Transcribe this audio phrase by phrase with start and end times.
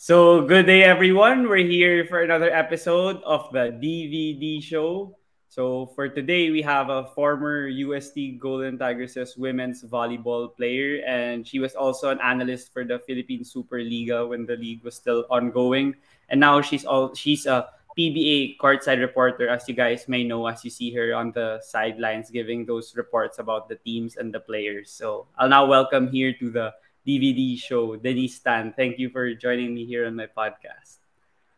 [0.00, 1.44] So, good day, everyone.
[1.44, 5.12] We're here for another episode of the DVD show.
[5.52, 11.60] So, for today, we have a former UST Golden Tigers women's volleyball player, and she
[11.60, 15.92] was also an analyst for the Philippine Superliga when the league was still ongoing.
[16.32, 20.64] And now she's all she's a PBA courtside reporter, as you guys may know, as
[20.64, 24.88] you see her on the sidelines giving those reports about the teams and the players.
[24.88, 26.72] So, I'll now welcome here to the
[27.10, 28.70] DVD show, Denise Tan.
[28.78, 31.02] Thank you for joining me here on my podcast.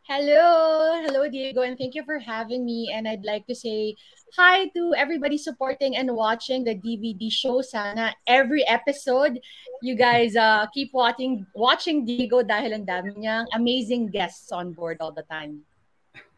[0.01, 2.91] Hello, hello Diego, and thank you for having me.
[2.91, 3.95] And I'd like to say
[4.35, 7.61] hi to everybody supporting and watching the DVD show.
[7.61, 9.39] Sana every episode,
[9.85, 14.97] you guys uh, keep watching watching Diego dahil ang dami niyang amazing guests on board
[14.99, 15.61] all the time.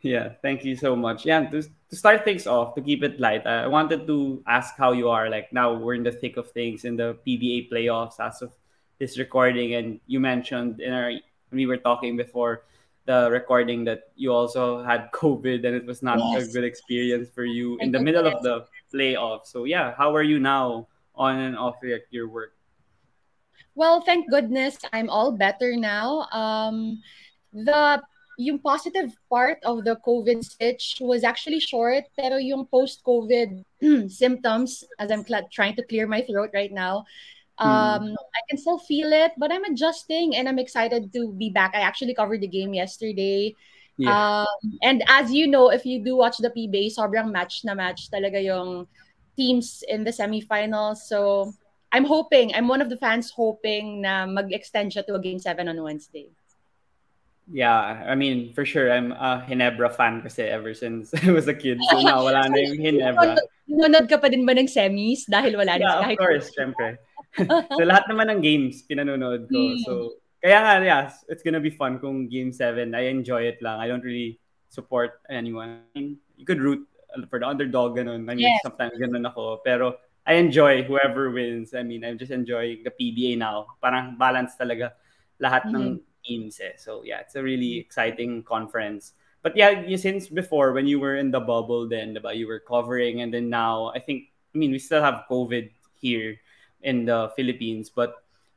[0.03, 1.25] Yeah, thank you so much.
[1.25, 4.91] Yeah, to, to start things off, to keep it light, I wanted to ask how
[4.91, 5.31] you are.
[5.31, 8.53] Like now, we're in the thick of things in the PBA playoffs as of
[8.99, 11.11] this recording and you mentioned in our
[11.51, 12.63] we were talking before
[13.05, 16.49] the recording that you also had covid and it was not yes.
[16.49, 20.23] a good experience for you in the middle of the playoffs so yeah how are
[20.23, 21.75] you now on and off
[22.09, 22.55] your work
[23.75, 27.01] well thank goodness i'm all better now um
[27.53, 28.01] the
[28.37, 33.63] yung positive part of the COVID stitch was actually short, pero yung post-COVID
[34.11, 37.05] symptoms, as I'm cl- trying to clear my throat right now.
[37.57, 38.15] Um, mm.
[38.15, 41.71] I can still feel it, but I'm adjusting and I'm excited to be back.
[41.73, 43.55] I actually covered the game yesterday.
[43.97, 44.43] Yeah.
[44.43, 48.11] Um, and as you know, if you do watch the PBA, sobrang match na match
[48.11, 48.87] talaga yung
[49.37, 51.07] teams in the semifinals.
[51.07, 51.53] So
[51.91, 55.67] I'm hoping, I'm one of the fans hoping na mag-extend siya to a game 7
[55.67, 56.27] on Wednesday.
[57.47, 61.53] Yeah, I mean, for sure, I'm a Ginebra fan kasi ever since I was a
[61.53, 61.77] kid.
[61.93, 63.37] So now, wala na yung Ginebra.
[63.69, 65.85] Nanonood ka pa din ba ng semis dahil wala na?
[65.85, 66.97] Yeah, of course, syempre.
[67.37, 69.59] So lahat naman ng games pinanonood ko.
[69.59, 69.79] Mm.
[69.83, 69.93] So
[70.39, 72.93] kaya nga, yeah, it's gonna be fun kung game 7.
[72.93, 73.79] I enjoy it lang.
[73.81, 75.81] I don't really support anyone.
[75.95, 76.85] You could root
[77.29, 78.29] for the underdog ganun.
[78.29, 78.61] I mean, yes.
[78.63, 79.61] sometimes ganun ako.
[79.63, 81.73] Pero I enjoy whoever wins.
[81.73, 83.77] I mean, I'm just enjoying the PBA now.
[83.81, 84.93] Parang balance talaga
[85.41, 85.75] lahat mm-hmm.
[85.75, 86.73] ng teams eh.
[86.77, 89.13] So yeah, it's a really exciting conference.
[89.45, 93.21] But yeah, since before when you were in the bubble then, diba, you were covering
[93.21, 96.37] and then now I think I mean, we still have COVID here
[96.81, 97.89] in the Philippines.
[97.89, 98.15] But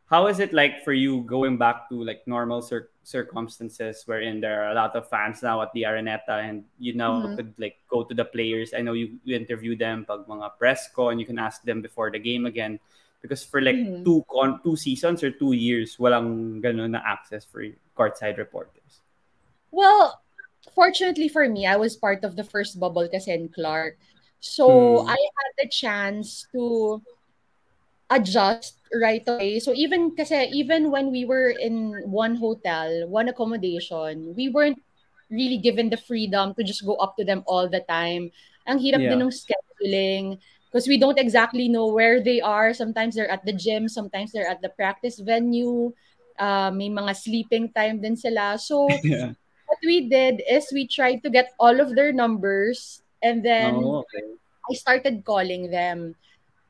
[0.08, 4.64] how is it like for you going back to like normal cir- circumstances wherein there
[4.64, 7.36] are a lot of fans now at the Araneta and you know mm-hmm.
[7.36, 8.72] could like go to the players.
[8.72, 12.10] I know you, you interview them pag mga presko and you can ask them before
[12.10, 12.80] the game again
[13.20, 14.04] because for like mm-hmm.
[14.04, 19.04] two con two seasons or two years walang ganun na access for courtside reporters.
[19.70, 20.20] Well,
[20.74, 24.00] fortunately for me, I was part of the first bubble kasi in Clark.
[24.40, 25.08] So mm.
[25.10, 27.02] I had the chance to
[28.10, 29.60] adjust right away.
[29.60, 34.80] So even kasi even when we were in one hotel, one accommodation, we weren't
[35.30, 38.32] really given the freedom to just go up to them all the time.
[38.66, 39.12] Ang hirap yeah.
[39.12, 42.72] din ng scheduling because we don't exactly know where they are.
[42.72, 45.92] Sometimes they're at the gym, sometimes they're at the practice venue.
[46.38, 48.56] Uh, may mga sleeping time din sila.
[48.56, 49.36] So yeah.
[49.66, 54.06] what we did is we tried to get all of their numbers and then oh,
[54.06, 54.24] okay.
[54.70, 56.14] I started calling them.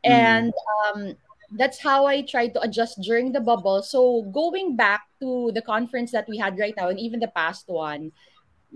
[0.07, 0.11] Mm.
[0.11, 1.17] And um,
[1.53, 3.83] that's how I tried to adjust during the bubble.
[3.83, 7.69] So going back to the conference that we had right now and even the past
[7.69, 8.13] one,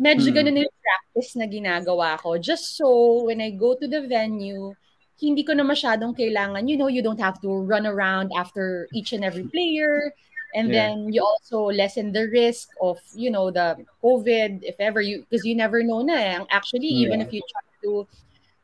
[0.00, 0.36] medyo mm.
[0.36, 2.38] ganun yung practice na ginagawa ko.
[2.38, 4.72] Just so when I go to the venue,
[5.20, 9.12] hindi ko na masyadong kailangan, you know, you don't have to run around after each
[9.12, 10.12] and every player.
[10.54, 10.88] And yeah.
[10.88, 15.44] then you also lessen the risk of, you know, the COVID, if ever you, because
[15.44, 16.38] you never know na eh.
[16.50, 17.08] Actually, yeah.
[17.08, 18.06] even if you try to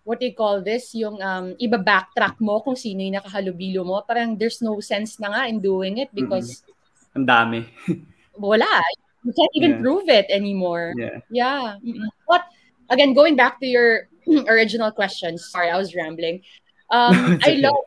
[0.09, 4.01] what they call this, yung um, iba-backtrack mo kung sino yung nakahalubilo mo.
[4.09, 6.65] Parang there's no sense na nga in doing it because...
[6.65, 7.21] Mm-hmm.
[7.21, 7.61] Ang dami.
[8.41, 8.81] wala.
[9.21, 9.83] You can't even yeah.
[9.85, 10.97] prove it anymore.
[10.97, 11.21] Yeah.
[11.29, 11.77] Yeah.
[12.25, 12.49] But
[12.89, 14.09] again, going back to your
[14.49, 16.41] original question, sorry, I was rambling.
[16.89, 17.85] Um, I love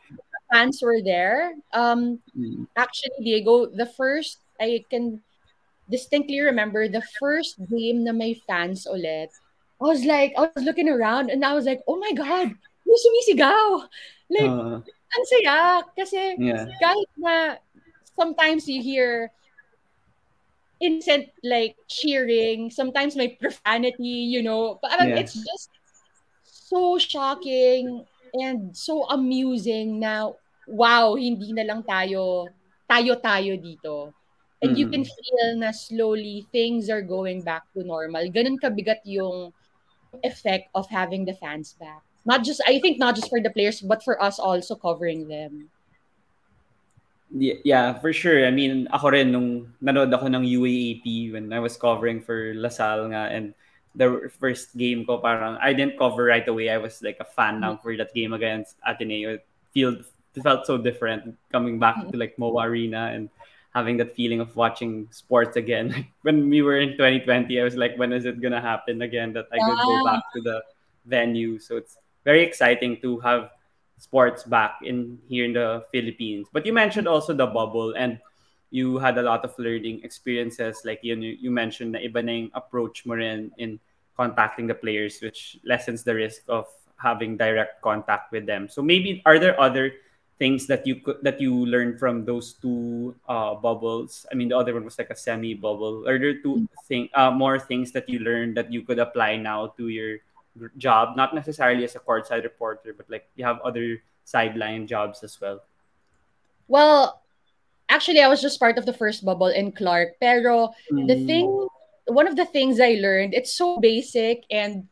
[0.52, 1.58] fans were there.
[1.72, 2.70] Um, mm.
[2.76, 5.18] Actually, Diego, the first, I can
[5.90, 9.34] distinctly remember the first game na may fans ulit
[9.82, 12.54] I was like, I was looking around and I was like, oh my God,
[12.86, 13.82] may sumisigaw.
[14.30, 15.82] Like, uh, ang saya.
[15.98, 16.70] Kasi yeah.
[16.78, 17.34] kahit na
[18.14, 19.34] sometimes you hear
[20.78, 25.22] innocent like cheering, sometimes my profanity, you know, parang yeah.
[25.22, 25.70] it's just
[26.46, 28.06] so shocking
[28.38, 30.30] and so amusing na
[30.70, 32.46] wow, hindi na lang tayo
[32.86, 34.14] tayo-tayo dito.
[34.62, 34.78] And mm-hmm.
[34.78, 38.30] you can feel na slowly things are going back to normal.
[38.30, 39.50] Ganun kabigat yung
[40.24, 42.02] effect of having the fans back.
[42.24, 45.70] Not just I think not just for the players but for us also covering them.
[47.32, 48.44] Yeah, for sure.
[48.44, 52.68] I mean, ako rin nung nanood ako ng UAAP when I was covering for La
[52.68, 53.56] Salle nga and
[53.96, 56.68] the first game ko parang I didn't cover right away.
[56.68, 59.40] I was like a fan now for that game against Ateneo.
[59.40, 60.04] It felt
[60.36, 63.32] it felt so different coming back to like Moa Arena and
[63.74, 66.06] having that feeling of watching sports again.
[66.22, 69.48] When we were in 2020, I was like, when is it gonna happen again that
[69.52, 70.62] I could go back to the
[71.06, 71.58] venue?
[71.58, 73.50] So it's very exciting to have
[73.98, 76.48] sports back in here in the Philippines.
[76.52, 78.18] But you mentioned also the bubble and
[78.70, 82.24] you had a lot of learning experiences like you you mentioned na iba
[82.56, 83.76] approach mo rin in
[84.16, 86.66] contacting the players which lessens the risk of
[86.96, 88.68] having direct contact with them.
[88.68, 89.92] So maybe are there other
[90.42, 94.26] things that you could that you learned from those two uh, bubbles?
[94.26, 96.02] I mean, the other one was like a semi bubble.
[96.10, 99.70] Are there two thing uh, more things that you learned that you could apply now
[99.78, 100.18] to your
[100.82, 105.38] job, not necessarily as a courtside reporter, but like you have other sideline jobs as
[105.38, 105.62] well?
[106.66, 107.22] Well,
[107.88, 110.18] actually, I was just part of the first bubble in Clark.
[110.18, 111.26] Pero the Mm.
[111.30, 111.46] thing,
[112.10, 114.90] one of the things I learned, it's so basic and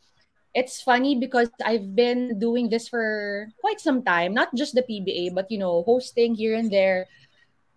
[0.54, 5.34] it's funny because I've been doing this for quite some time, not just the PBA,
[5.34, 7.06] but you know, hosting here and there.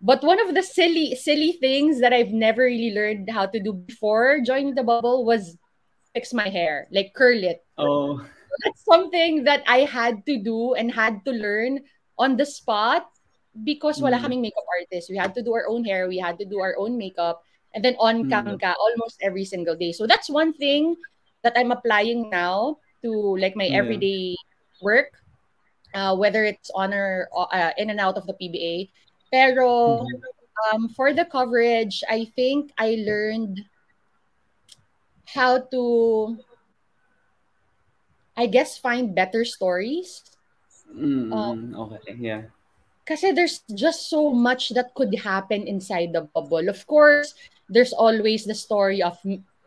[0.00, 3.72] But one of the silly, silly things that I've never really learned how to do
[3.72, 5.56] before joining the bubble was
[6.12, 7.64] fix my hair, like curl it.
[7.78, 8.20] Oh,
[8.64, 11.80] That's something that I had to do and had to learn
[12.18, 13.06] on the spot
[13.62, 14.26] because wala mm.
[14.26, 15.10] kaming makeup artist.
[15.10, 17.42] We had to do our own hair, we had to do our own makeup,
[17.72, 18.60] and then on cam Mm.
[18.60, 19.94] ka almost every single day.
[19.94, 20.98] So that's one thing
[21.44, 23.78] that I'm applying now to like my yeah.
[23.84, 24.34] everyday
[24.80, 25.12] work,
[25.94, 28.90] uh, whether it's on or uh, in and out of the PBA.
[29.30, 30.34] Pero Mhm.
[30.72, 33.60] um, for the coverage, I think I learned
[35.34, 36.38] how to,
[38.36, 40.22] I guess, find better stories.
[40.94, 42.42] Mm, okay, yeah.
[43.04, 46.70] Kasi there's just so much that could happen inside the bubble.
[46.70, 47.34] Of course,
[47.68, 49.18] there's always the story of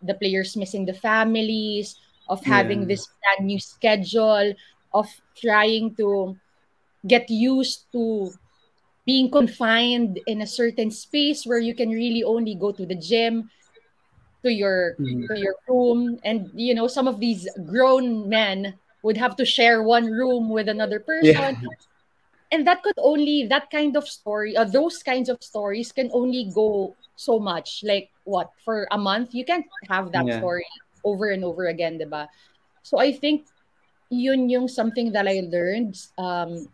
[0.01, 1.97] the players missing the families,
[2.27, 2.87] of having Yeah.
[2.87, 4.53] this brand new schedule,
[4.93, 6.37] of trying to
[7.07, 8.31] get used to
[9.05, 13.49] being confined in a certain space where you can really only go to the gym,
[14.43, 15.27] to your Mhm.
[15.29, 19.83] to your room, and you know some of these grown men would have to share
[19.83, 21.51] one room with another Yeah.
[21.51, 21.55] person
[22.51, 26.51] and that could only that kind of story uh, those kinds of stories can only
[26.53, 30.39] go so much like what for a month you can't have that Yeah.
[30.39, 30.65] story
[31.03, 32.27] over and over again diba
[32.83, 33.47] so i think
[34.09, 36.69] yun yung something that i learned um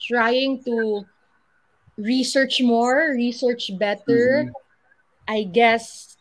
[0.00, 1.06] trying to
[1.98, 4.52] research more research better Mhm.
[5.28, 6.16] i guess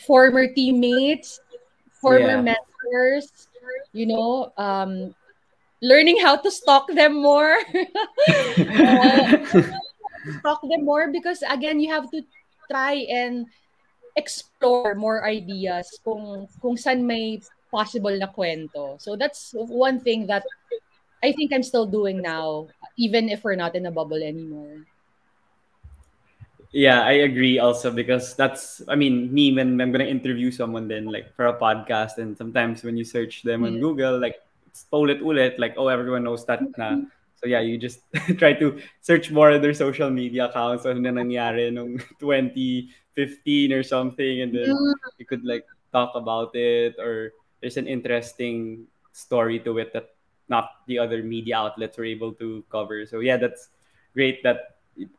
[0.06, 1.40] former teammates,
[2.02, 2.54] former Yeah.
[2.54, 3.48] mentors,
[3.94, 5.14] you know, um,
[5.82, 9.26] learning how to stalk them more, uh,
[10.42, 12.22] stalk them more because again, you have to
[12.70, 13.46] try and
[14.16, 17.40] explore more ideas kung kung saan may
[17.72, 19.00] possible na kwento.
[19.00, 20.44] So that's one thing that
[21.24, 24.84] I think I'm still doing now, even if we're not in a bubble anymore.
[26.72, 31.12] Yeah, I agree also because that's I mean me when I'm gonna interview someone then
[31.12, 33.80] like for a podcast and sometimes when you search them on.
[33.84, 34.40] Google like
[34.72, 37.04] it's ulit-ulit like oh everyone knows that na
[37.36, 38.00] so yeah you just
[38.40, 44.40] try to search more their social media accounts ano na nangyari nung 2015 or something
[44.48, 44.96] and then Mm.
[45.20, 50.16] you could like talk about it or there's an interesting story to it that
[50.48, 53.76] not the other media outlets were able to cover so yeah that's
[54.16, 54.71] great that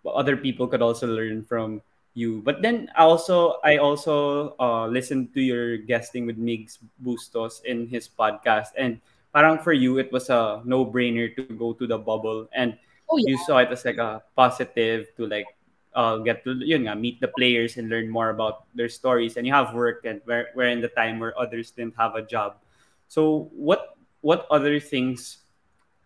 [0.07, 1.83] other people could also learn from
[2.15, 2.43] you.
[2.45, 8.09] But then also I also uh, listened to your guesting with Migs Bustos in his
[8.09, 9.01] podcast and
[9.33, 12.77] parang for you it was a no-brainer to go to the bubble and
[13.13, 15.45] Oh you saw it as like a positive to like
[15.93, 19.47] uh, get to yun nga, meet the players and learn more about their stories and
[19.47, 22.57] you have work and where, where in the time where others didn't have a job.
[23.09, 25.42] So what what other things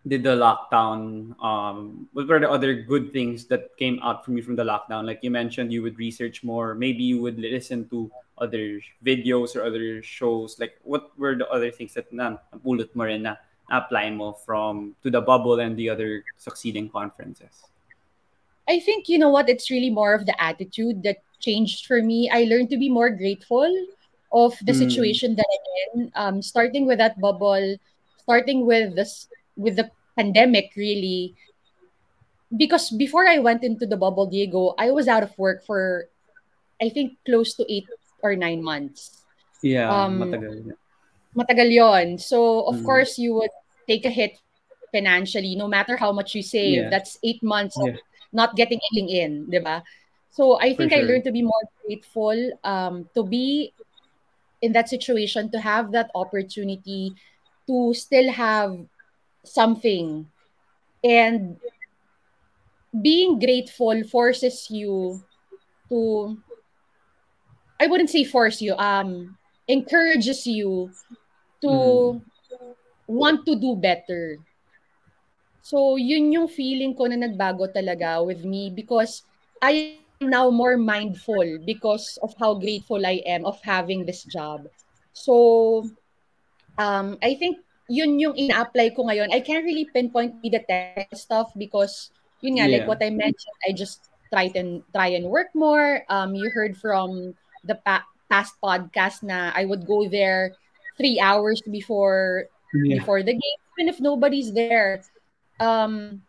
[0.07, 4.43] did the lockdown um what were the other good things that came out from you
[4.43, 5.05] from the lockdown?
[5.05, 6.75] Like you mentioned you would research more.
[6.75, 10.59] Maybe you would listen to other videos or other shows.
[10.59, 13.35] Like what were the other things that na napulot mo rin na
[13.69, 17.67] apply mo from to the bubble and the other succeeding conferences?
[18.67, 19.49] I think you know what?
[19.49, 22.29] It's really more of the attitude that changed for me.
[22.29, 23.71] I learned to be more grateful
[24.31, 26.11] of the mm, situation that I'm in.
[26.15, 27.77] Um, starting with that bubble,
[28.23, 31.37] starting with this with the pandemic really
[32.49, 36.09] because before I went into the bubble, Diego, I was out of work for
[36.81, 37.85] I think close to eight
[38.21, 39.25] or nine months.
[39.61, 40.73] Yeah, Um, matagal.
[41.33, 42.07] matagal yon.
[42.17, 42.85] So, of Mm.
[42.85, 43.53] course, you would
[43.89, 44.37] take a hit
[44.93, 46.85] financially, no matter how much you save.
[46.85, 46.89] Yeah.
[46.89, 47.97] That's eight months of
[48.31, 49.81] not getting anything in, di ba?
[50.29, 53.73] So, I think I learned to be more grateful, um, to be
[54.61, 57.17] in that situation, to have that opportunity
[57.65, 58.77] to still have
[59.47, 60.27] something.
[61.03, 61.57] And
[63.01, 65.21] being grateful forces you
[65.89, 66.37] to,
[67.79, 69.37] I wouldn't say force you, um,
[69.67, 70.91] encourages you
[71.61, 72.21] to Mm.
[73.07, 74.39] want to do better.
[75.61, 79.23] So, yun yung feeling ko na nagbago talaga with me because
[79.61, 84.67] I am now more mindful because of how grateful I am of having this job.
[85.11, 85.91] So,
[86.77, 89.31] um, I think yun yung ina-apply ko ngayon.
[89.31, 92.89] I can't really pinpoint me the tech stuff because yun nga, like Yeah.
[92.89, 96.03] what I mentioned, I just try and try and work more.
[96.11, 100.51] Um, you heard from the pa- past podcast na I would go there
[100.99, 102.99] three hours before Yeah.
[102.99, 104.99] before the game, even if nobody's there.
[105.57, 106.21] Um,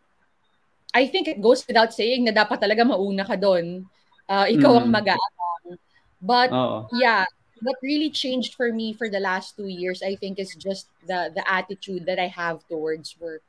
[0.95, 3.85] I think it goes without saying na dapat talaga mauna ka doon.
[4.25, 4.95] Uh, ikaw ang Mm.
[4.95, 5.77] mag-aabang.
[6.23, 6.87] But Oo.
[6.95, 7.27] yeah,
[7.61, 11.31] what really changed for me for the last two years, I think, is just the
[11.33, 13.43] the attitude that I have towards work.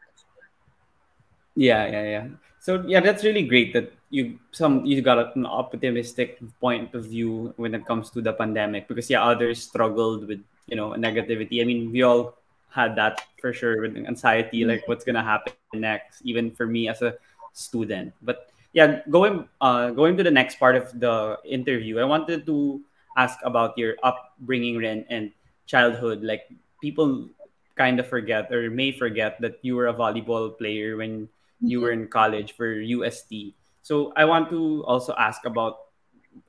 [1.54, 2.26] Yeah, yeah, yeah.
[2.60, 7.54] So yeah, that's really great that you some you got an optimistic point of view
[7.56, 11.62] when it comes to the pandemic because yeah, others struggled with you know negativity.
[11.62, 12.36] I mean, we all
[12.68, 16.22] had that for sure with anxiety, like what's gonna happen next.
[16.22, 17.16] Even for me as a
[17.52, 22.46] student, but yeah, going uh going to the next part of the interview, I wanted
[22.46, 22.80] to
[23.20, 25.30] ask about your upbringing Ren, and
[25.68, 26.24] childhood.
[26.24, 26.48] Like
[26.80, 27.28] people
[27.76, 31.28] kind of forget or may forget that you were a volleyball player when
[31.60, 33.52] you were in college for UST.
[33.84, 35.92] So I want to also ask about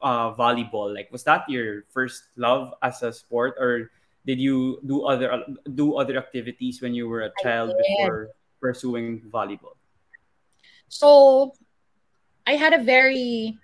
[0.02, 0.94] uh, volleyball.
[0.94, 3.92] Like, was that your first love as a sport, or
[4.26, 5.44] did you do other
[5.76, 9.76] do other activities when you were a child before pursuing volleyball?
[10.90, 11.54] So
[12.46, 13.58] I had a very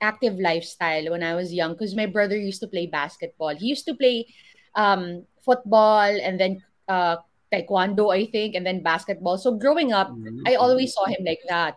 [0.00, 3.54] active lifestyle when I was young because my brother used to play basketball.
[3.56, 4.26] He used to play
[4.74, 7.16] um, football and then uh,
[7.52, 9.38] taekwondo, I think, and then basketball.
[9.38, 11.76] So growing up, I always saw him like that.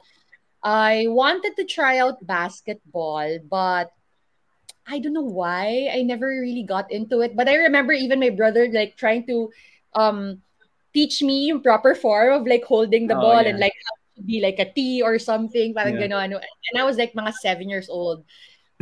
[0.63, 3.91] I wanted to try out basketball, but
[4.87, 5.89] I don't know why.
[5.93, 7.35] I never really got into it.
[7.35, 9.51] But I remember even my brother like trying to
[9.95, 10.41] um
[10.93, 13.95] teach me proper form of like holding the Oh ball yeah, and like how
[14.25, 15.73] be like a T or something.
[15.73, 16.07] Parang yeah.
[16.07, 16.35] gano'n.
[16.35, 18.23] And I was like mga seven years old.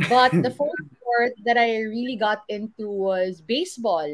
[0.08, 4.06] But the first sport that I really got into was baseball,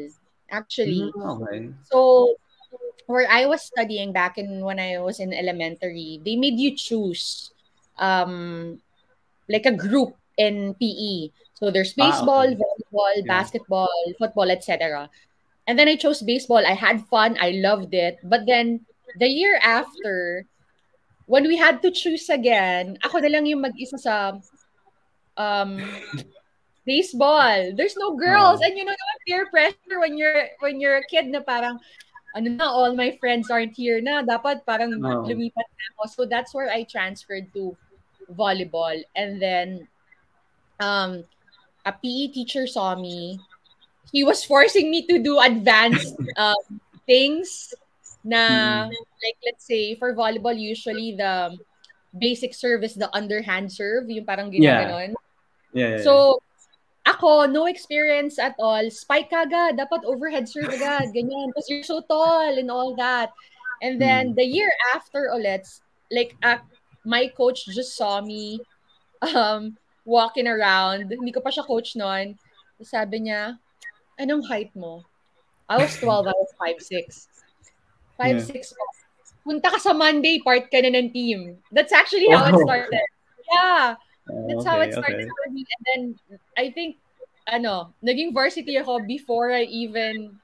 [0.49, 1.11] actually.
[1.13, 1.69] Mm, okay.
[1.89, 2.35] So
[3.05, 7.53] where I was studying back in when I was in elementary, they made you choose
[7.97, 8.81] um
[9.47, 11.29] like a group in PE.
[11.55, 12.59] So there's Ah, baseball, okay.
[12.59, 13.29] volleyball, Yeah.
[13.29, 15.07] basketball, football, etc.
[15.67, 16.65] And then I chose baseball.
[16.65, 17.37] I had fun.
[17.39, 18.19] I loved it.
[18.23, 18.85] But then
[19.17, 20.45] the year after,
[21.25, 24.37] when we had to choose again, ako na lang yung mag-isa sa
[25.37, 25.81] um
[26.85, 27.73] baseball.
[27.73, 28.61] There's no girls.
[28.61, 28.65] Oh.
[28.65, 31.81] And you know naman peer pressure when you're when you're a kid na parang
[32.37, 35.25] ano na all my friends aren't here na dapat parang Oh.
[35.25, 36.01] lumipat na ako.
[36.07, 37.73] So that's where I transferred to
[38.33, 39.85] volleyball and then
[40.81, 41.25] um
[41.85, 43.37] a PE teacher saw me.
[44.13, 47.73] He was forcing me to do advanced um, things
[48.25, 48.41] na
[48.89, 48.97] Mm.
[49.21, 51.53] like let's say for volleyball usually the
[52.17, 54.81] basic serve is the underhand serve, yung parang Yeah.
[54.81, 55.13] ginaganon.
[55.71, 56.03] Yeah, yeah, yeah.
[56.03, 56.41] So
[57.05, 58.81] ako, no experience at all.
[58.89, 59.77] Spike ka agad.
[59.77, 61.13] Dapat overhead serve agad.
[61.13, 61.53] Ganyan.
[61.53, 63.29] Because you're so tall and all that.
[63.85, 64.41] And then Mm.
[64.41, 65.67] the year after ulit,
[66.09, 66.63] like uh,
[67.05, 68.57] my coach just saw me
[69.21, 69.77] um,
[70.07, 71.13] walking around.
[71.13, 72.39] Hindi ko pa siya coach noon.
[72.81, 73.59] Sabi niya,
[74.17, 75.05] anong height mo?
[75.69, 77.34] I was 12, I was 5'6".
[78.17, 78.85] 5'6 pa.
[79.45, 81.61] Punta ka sa Monday, part ka na ng team.
[81.69, 82.65] That's actually how it Wow.
[82.65, 83.07] started.
[83.51, 83.95] Yeah.
[84.25, 85.29] Oh, That's how okay, it started okay.
[85.29, 85.61] for me.
[85.69, 86.01] And then,
[86.57, 86.97] I think,
[87.45, 90.41] ano, naging varsity ako before I even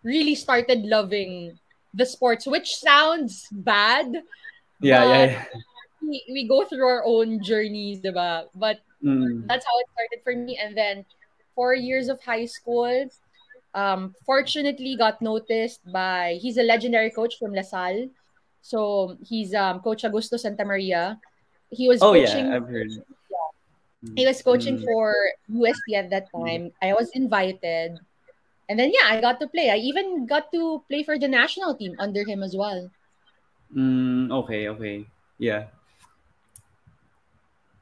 [0.00, 1.58] really started loving
[1.92, 4.24] the sports, which sounds bad,
[4.80, 5.44] Yeah, yeah, yeah.
[6.04, 8.48] we, we go through our own journeys, diba?
[8.54, 9.44] But Mm.
[9.44, 10.56] that's how it started for me.
[10.56, 11.04] And then,
[11.54, 12.88] four years of high school,
[13.76, 18.08] um, fortunately got noticed by, he's a legendary coach from LaSalle.
[18.62, 21.20] So, he's um, Coach Augusto Santa Maria.
[21.70, 22.90] He was Oh coaching yeah, I've heard.
[24.16, 24.84] he was coaching Mm.
[24.84, 25.14] for
[25.48, 26.72] UST at that time.
[26.82, 27.98] I was invited.
[28.68, 29.70] And then yeah, I got to play.
[29.70, 32.90] I even got to play for the national team under him as well.
[33.74, 35.06] Mm, okay, okay.
[35.38, 35.70] Yeah.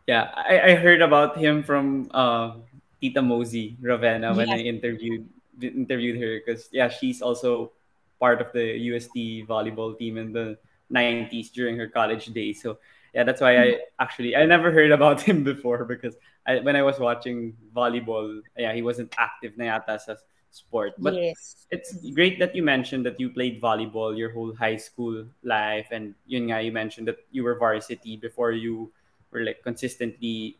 [0.07, 2.61] Yeah, I, I heard about him from uh,
[3.01, 5.29] Tita Mozzy Ravena when I interviewed
[5.61, 7.73] interviewed her because yeah, she's also
[8.21, 10.59] part of the UST volleyball team in the
[10.93, 12.63] 90s during her college days.
[12.63, 12.79] So
[13.15, 14.03] yeah, that's why I mm-hmm.
[14.03, 18.73] actually I never heard about him before because I, when I was watching volleyball, yeah,
[18.75, 20.17] he wasn't active na yata sa
[20.51, 20.95] sport.
[20.99, 21.67] But Yes.
[21.71, 26.15] it's great that you mentioned that you played volleyball your whole high school life and
[26.27, 28.93] yun nga you mentioned that you were varsity before you
[29.35, 30.57] were like consistently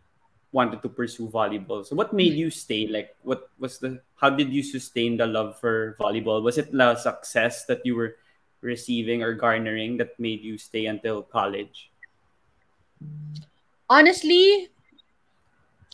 [0.55, 1.83] wanted to pursue volleyball.
[1.85, 2.87] So what made you stay?
[2.87, 6.43] Like what was the how did you sustain the love for volleyball?
[6.43, 8.15] Was it the success that you were
[8.63, 11.91] receiving or garnering that made you stay until college?
[13.91, 14.71] Honestly,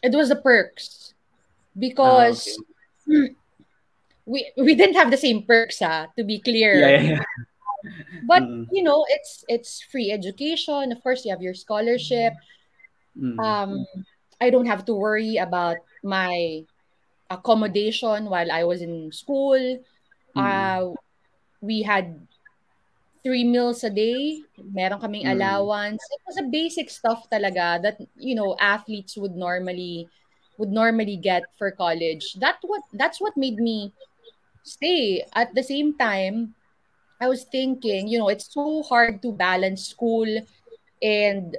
[0.05, 1.15] it was the perks
[1.99, 2.37] Ah, okay.
[2.37, 2.61] because
[4.27, 6.77] we we didn't have the same perks, ah, to be Yeah, clear.
[6.89, 7.25] yeah, yeah.
[8.29, 10.93] But Mm, you know, it's it's free education.
[10.93, 12.33] Of course, you have your scholarship.
[13.17, 13.87] mm, Um,
[14.41, 16.65] I don't have to worry about my
[17.29, 19.57] accommodation while I was in school.
[19.57, 20.97] mm, Uh,
[21.61, 22.17] we had
[23.23, 24.41] three meals a day.
[24.57, 25.33] Meron kaming mm.
[25.33, 26.01] allowance.
[26.01, 30.09] It was a basic stuff talaga that you know athletes would normally
[30.59, 32.37] would normally get for college.
[32.41, 33.93] That what that's what made me
[34.65, 35.25] stay.
[35.37, 36.57] At the same time,
[37.21, 40.29] I was thinking, you know, it's so hard to balance school
[41.03, 41.57] and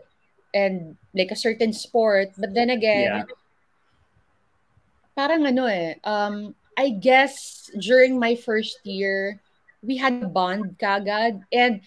[0.53, 2.29] and like a certain sport.
[2.37, 2.77] But then Yeah.
[2.77, 3.25] again,
[5.15, 9.39] parang ano eh, um, I guess during my first year,
[9.83, 11.81] we had a bond kagad and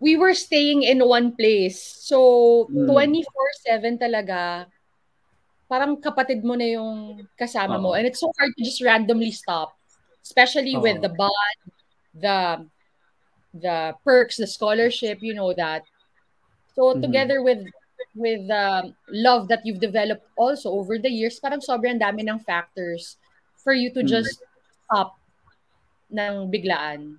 [0.00, 1.78] we were staying in one place.
[1.78, 2.90] So, Mm.
[2.90, 4.66] 24/7 talaga,
[5.70, 7.92] parang kapatid mo na yung kasama mo.
[7.92, 7.96] Oo.
[7.96, 9.72] And it's so hard to just randomly stop,
[10.24, 11.06] especially with Oo.
[11.06, 11.58] the bond,
[12.14, 12.38] the
[13.54, 15.84] the perks, the scholarship, you know that.
[16.74, 17.02] So Mhm.
[17.04, 17.62] together with
[18.14, 23.16] with um, love that you've developed also over the years, parang sobrang dami ng factors
[23.62, 24.10] for you to Mm.
[24.10, 24.42] just
[24.86, 25.16] stop
[26.12, 27.16] ng biglaan.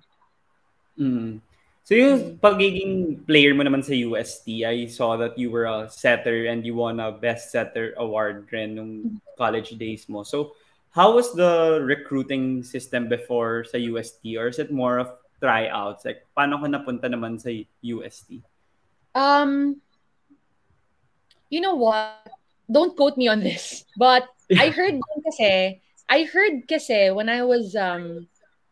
[0.98, 1.40] Mm.
[1.84, 2.40] So yung Mm.
[2.40, 2.92] pagiging
[3.28, 6.96] player mo naman sa UST, I saw that you were a setter and you won
[6.96, 10.24] a best setter award rin nung college days mo.
[10.24, 10.56] So
[10.96, 16.08] how was the recruiting system before sa UST or is it more of tryouts?
[16.08, 17.52] Like paano ka napunta naman sa
[17.84, 18.40] UST?
[19.12, 19.83] Um,
[21.54, 22.26] you know what?
[22.70, 24.26] Don't quote me on this, but
[24.58, 28.28] I heard kasi, I heard kasi when I was um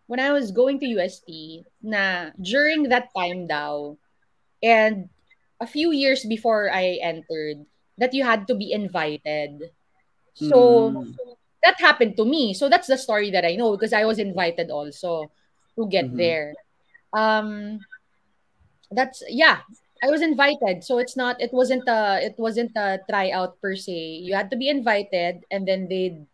[0.08, 3.96] when I was going to UST na during that time daw
[4.62, 5.08] and
[5.60, 7.64] a few years before I entered
[7.98, 9.70] that you had to be invited.
[10.34, 11.14] So Mm.
[11.64, 12.54] that happened to me.
[12.54, 15.32] So that's the story that I know because I was invited also
[15.78, 16.16] to get Mhm.
[16.16, 16.54] there.
[17.12, 17.86] Um
[18.90, 19.60] that's yeah,
[20.02, 20.82] I was invited.
[20.82, 24.26] So it's not it wasn't a it wasn't a tryout per se.
[24.26, 26.26] You had to be invited and then they'd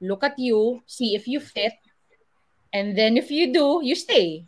[0.00, 1.76] look at you, see if you fit,
[2.72, 4.44] and then if you do, you stay.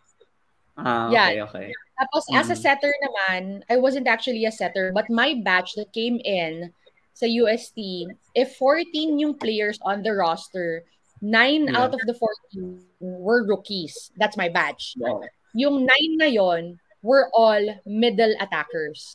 [0.74, 1.28] Ah, Yeah.
[1.30, 1.68] okay, okay.
[1.94, 2.64] Tapos as a Mm.
[2.66, 6.74] setter naman, I wasn't actually a setter, but my batch that came in
[7.14, 10.82] sa UST, if 14 yung players on the roster,
[11.22, 11.78] 9 Yeah.
[11.78, 14.10] out of the 14 were rookies.
[14.18, 14.98] That's my batch.
[14.98, 15.22] Wow.
[15.54, 19.14] Yung 9 na yon were all middle attackers.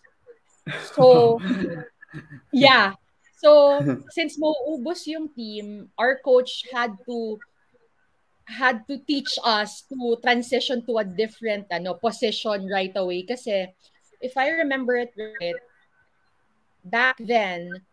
[0.94, 1.42] So,
[2.54, 2.94] yeah.
[3.42, 3.82] So,
[4.14, 7.42] since mauubos yung team, our coach had to
[8.46, 13.70] had to teach us to transition to a different ano position right away kasi
[14.18, 15.62] if I remember it right,
[16.82, 17.86] back then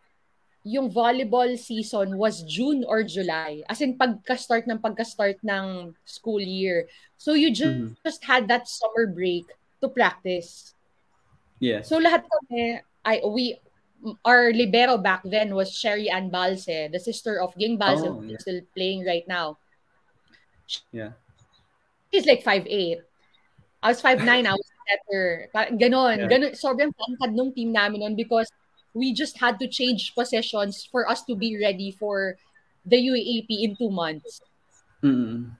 [0.64, 3.62] yung volleyball season was June or July.
[3.70, 6.90] As in pagka-start ng pagka-start ng school year.
[7.14, 7.94] So you Mhm.
[8.02, 9.46] just had that summer break
[9.86, 10.74] to practice.
[11.62, 11.86] Yes.
[11.86, 13.56] So lahat kami, I we
[14.26, 18.34] our libero back then was Sherry Ann Balse, the sister of Ging Balse Oh, who's
[18.34, 18.42] yeah.
[18.42, 19.56] still playing right now.
[20.90, 21.14] Yeah.
[22.12, 23.02] She's like 5'8".
[23.82, 24.68] I was 5'9", I was.
[25.50, 26.30] Parang ganon, Yeah.
[26.30, 26.54] ganon.
[26.54, 28.46] Sobrang tangkad nung team namin nun because
[28.94, 32.38] we just had to change possessions for us to be ready for
[32.86, 34.40] the UAAP in two months.
[35.02, 35.58] Mm.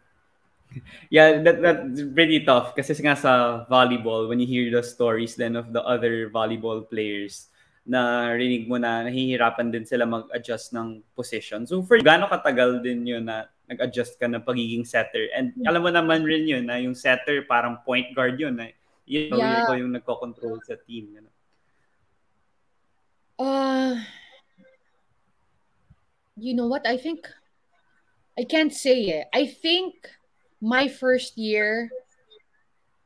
[1.15, 5.57] Yeah, that that's pretty tough kasi nga sa volleyball when you hear the stories then
[5.57, 7.49] of the other volleyball players
[7.87, 11.63] na rinig mo na nahihirapan din sila mag-adjust ng position.
[11.71, 15.31] So for gaano katagal din yun na nag-adjust ka ng pagiging setter?
[15.35, 18.59] And alam mo naman rin yun na yung setter parang point guard yun.
[18.59, 18.71] Na,
[19.07, 19.63] yun, Yeah.
[19.63, 21.15] ikaw yung nagko-control sa team.
[21.15, 21.31] Gano.
[23.39, 24.03] Uh,
[26.35, 26.83] you know what?
[26.87, 27.31] I think
[28.39, 29.27] I can't say it.
[29.31, 30.11] I think
[30.61, 31.91] my first year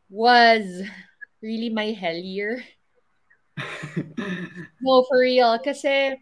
[0.08, 0.82] was
[1.42, 2.64] really my hell year.
[4.80, 5.58] No, for real.
[5.60, 6.16] Kasi,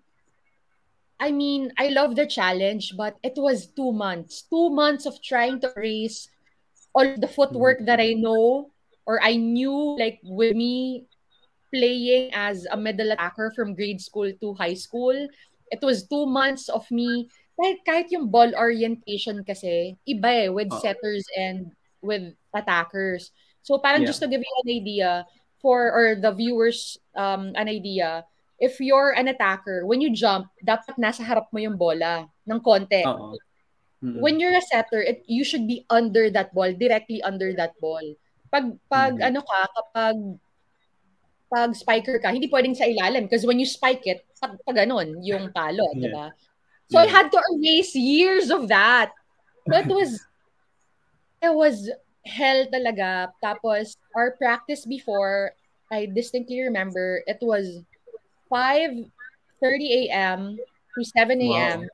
[1.21, 4.43] I mean, I love the challenge, but it was two months.
[4.51, 6.29] Two months of trying to erase
[6.95, 8.71] all the footwork that I know
[9.07, 11.07] or I knew, like with me
[11.73, 15.15] playing as a middle attacker from grade school to high school.
[15.71, 20.71] It was two months of me, kahit, kahit yung ball orientation kasi, iba eh, with
[20.71, 20.79] Oo.
[20.79, 23.35] setters and with attackers.
[23.67, 24.15] So parang Yeah.
[24.15, 25.11] just to give you an idea,
[25.59, 28.23] for, or the viewers um, an idea,
[28.63, 33.03] if you're an attacker, when you jump, dapat nasa harap mo yung bola ng konti.
[33.03, 33.35] Oo.
[33.99, 34.23] Mm.
[34.23, 38.03] When you're a setter, it, you should be under that ball, directly under that ball.
[38.55, 39.27] Pag, pag Mhm.
[39.35, 40.17] ano ka, kapag
[41.51, 45.19] pag spiker ka, hindi pwedeng sa ilalim because when you spike it, pag, pag ganun,
[45.27, 45.99] yung palo, Yeah.
[45.99, 46.27] di ba?
[46.91, 49.13] So I had to erase years of that.
[49.71, 50.25] So it was,
[51.43, 51.91] it was
[52.25, 53.29] hell talaga.
[53.45, 55.53] Tapos, our practice before,
[55.93, 57.83] I distinctly remember, it was
[58.53, 60.59] 5.30 a.m.
[60.97, 61.81] to 7 a.m.
[61.81, 61.87] Wow.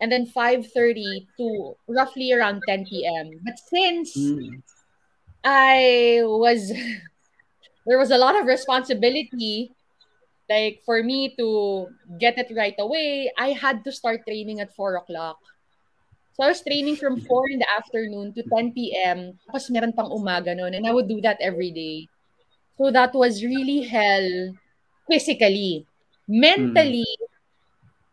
[0.00, 3.40] And then 5.30 to roughly around 10 p.m.
[3.44, 4.62] But since Mm.
[5.44, 6.70] I was
[7.86, 9.72] there was a lot of responsibility
[10.48, 11.86] like for me to
[12.18, 15.38] get it right away i had to start training at 4 o'clock.
[16.34, 20.08] So i was training from 4 in the afternoon to 10 p.m tapos meron pang
[20.08, 22.08] umaga noon and i would do that every day.
[22.78, 24.54] So that was really hell
[25.10, 25.82] physically.
[26.30, 27.08] Mentally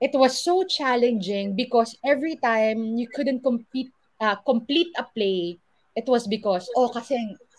[0.02, 5.58] it was so challenging because every time you couldn't compete uh, complete a play
[5.96, 7.16] it was because oh kasi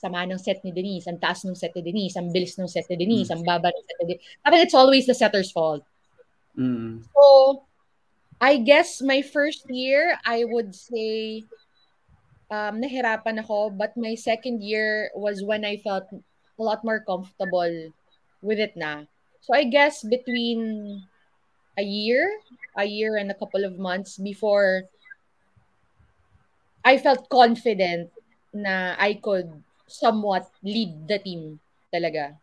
[0.06, 2.86] sama ng set ni Denise, ang taas ng set ni Denise, ang bilis ng set
[2.86, 4.26] ni Denise, ang baba ng set ni Denise.
[4.38, 5.82] Parang it's always the setter's fault.
[6.54, 7.02] Mm.
[7.10, 7.66] So,
[8.38, 11.42] I guess my first year, I would say,
[12.54, 17.90] um, nahirapan ako, but my second year was when I felt a lot more comfortable
[18.40, 19.10] with it na.
[19.42, 21.02] So, I guess between
[21.76, 22.30] a year,
[22.78, 24.86] a year and a couple of months before
[26.86, 28.14] I felt confident
[28.54, 29.50] na I could
[29.86, 31.58] somewhat lead the team
[31.94, 32.36] talaga.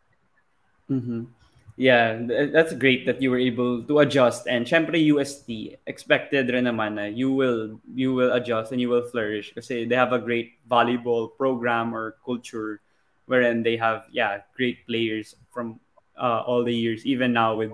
[0.89, 1.29] Mm-hmm.
[1.75, 2.21] Yeah,
[2.53, 7.09] that's great that you were able to adjust and syempre UST expected rin naman na
[7.09, 11.33] you will you will adjust and you will flourish kasi they have a great volleyball
[11.33, 12.77] program or culture
[13.25, 15.81] wherein they have yeah great players from
[16.13, 17.73] uh, all the years even now with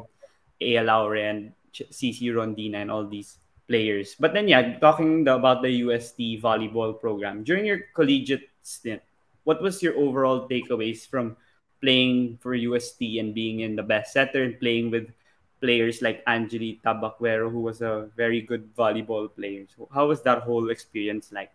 [0.63, 0.87] Eya.
[1.19, 4.15] And Sisi Rondina and all these players.
[4.19, 9.01] But then yeah, talking about the UST volleyball program during your collegiate stint,
[9.49, 11.33] what was your overall takeaways from
[11.81, 15.09] playing for UST and being in the best setter and playing with
[15.57, 19.65] players like Angeli Tabaquero, who was a very good volleyball player.
[19.73, 21.49] So how was that whole experience like?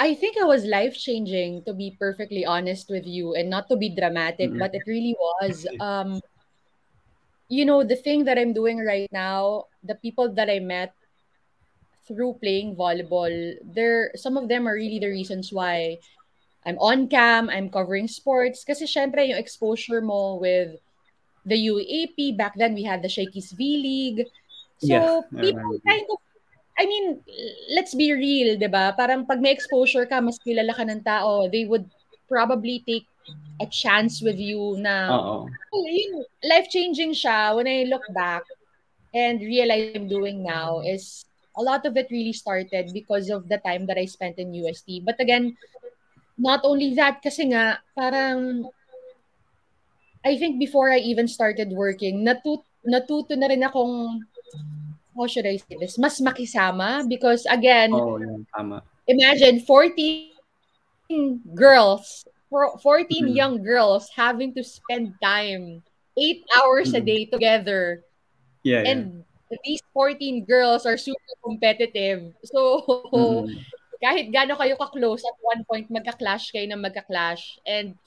[0.00, 3.76] I think it was life changing to be perfectly honest with you and not to
[3.76, 4.58] be dramatic, Mm-mm.
[4.58, 5.68] but it really was.
[5.78, 6.24] Um,
[7.52, 10.94] you know, the thing that I'm doing right now, the people that I met
[12.10, 13.30] through playing volleyball,
[13.62, 16.02] there some of them are really the reasons why
[16.66, 18.66] I'm on cam, I'm covering sports.
[18.66, 20.74] Kasi syempre yung exposure mo with
[21.46, 24.26] the UAP, back then we had the Shakey's V League.
[24.82, 26.18] So Yeah, people kind of
[26.80, 27.20] I mean,
[27.76, 28.96] let's be real, 'di ba?
[28.96, 31.84] Parang pag may exposure ka, mas kilala ka ng tao, they would
[32.24, 33.04] probably take
[33.60, 35.12] a chance with you na
[36.40, 38.42] life-changing siya when I look back
[39.12, 43.58] and realize I'm doing now is a lot of it really started because of the
[43.58, 45.02] time that I spent in UST.
[45.04, 45.56] But again,
[46.38, 48.64] not only that, kasi nga, parang,
[50.24, 54.20] I think before I even started working, natut natuto na rin akong,
[55.16, 58.82] how should I say this, mas makisama because again, yun, tama.
[59.08, 60.32] imagine 14
[61.56, 63.36] girls, for- 14 Mhm.
[63.36, 65.82] young girls having to spend time,
[66.16, 67.06] eight hours a Mhm.
[67.06, 68.04] day together.
[68.62, 69.08] Yeah, yeah.
[69.50, 72.30] These 14 girls are super competitive.
[72.46, 73.50] So, Mhm.
[74.04, 77.58] kahit gaano kayo ka-close, at one point, magka-clash kayo na magka-clash.
[77.68, 77.98] And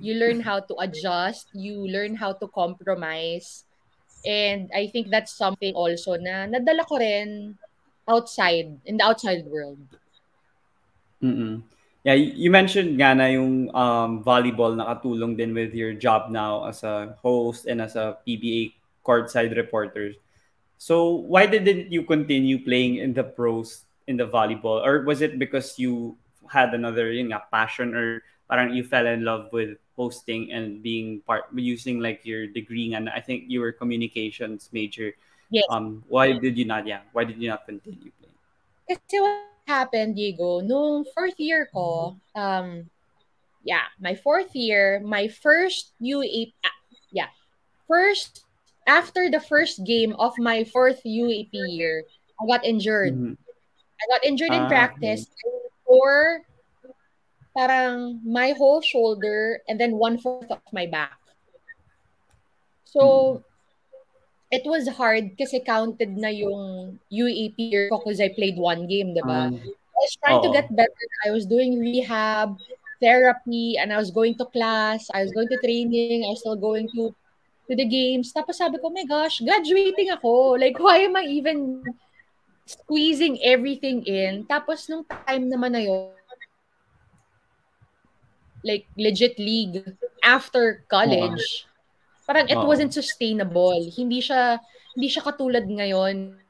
[0.00, 3.62] you learn how to adjust, you learn how to compromise.
[4.24, 7.54] And I think that's something also na nadala ko rin
[8.08, 9.78] outside, in the outside world.
[11.22, 11.62] Mm-mm.
[12.04, 16.84] Yeah, you mentioned nga na yung um, volleyball nakatulong din with your job now as
[16.84, 20.12] a host and as a PBA courtside reporter.
[20.78, 24.84] So why didn't you continue playing in the pros in the volleyball?
[24.84, 26.16] Or was it because you
[26.50, 31.20] had another yun nga, passion or parang you fell in love with hosting and being
[31.24, 35.14] part using like your degree and I think you were communications major.
[35.48, 35.64] Yes.
[35.70, 38.38] Um why did you not yeah, why did you not continue playing?
[38.84, 42.90] Kasi what happened, Diego, nung fourth year ko, um,
[43.64, 46.52] yeah, my fourth year, my first UAAP,
[47.10, 47.32] yeah,
[47.88, 48.44] first
[48.86, 52.04] after the first game of my fourth UAAP year,
[52.40, 53.14] I got injured.
[53.16, 53.36] Mhm.
[54.00, 55.30] I got injured in Ah, practice
[55.86, 56.42] or
[57.56, 61.16] parang my whole shoulder and then one fourth of my back.
[62.84, 63.42] So
[64.50, 68.86] it was hard because kasi counted na yung UAAP year ko because I played one
[68.86, 69.50] game, di ba?
[69.50, 71.06] Um, I was trying to get better.
[71.26, 72.58] I was doing rehab,
[73.00, 75.06] therapy, and I was going to class.
[75.14, 76.26] I was going to training.
[76.26, 77.14] I was still going to
[77.68, 78.32] to the games.
[78.32, 80.56] Tapos sabi ko, oh my gosh, graduating ako.
[80.60, 81.80] Like, why am I even
[82.64, 84.44] squeezing everything in?
[84.48, 86.12] Tapos nung time naman na yun,
[88.64, 89.84] like legit league
[90.24, 91.68] after college,
[92.24, 93.76] parang it wasn't sustainable.
[93.92, 94.56] Hindi siya
[94.96, 96.40] hindi siya katulad ngayon.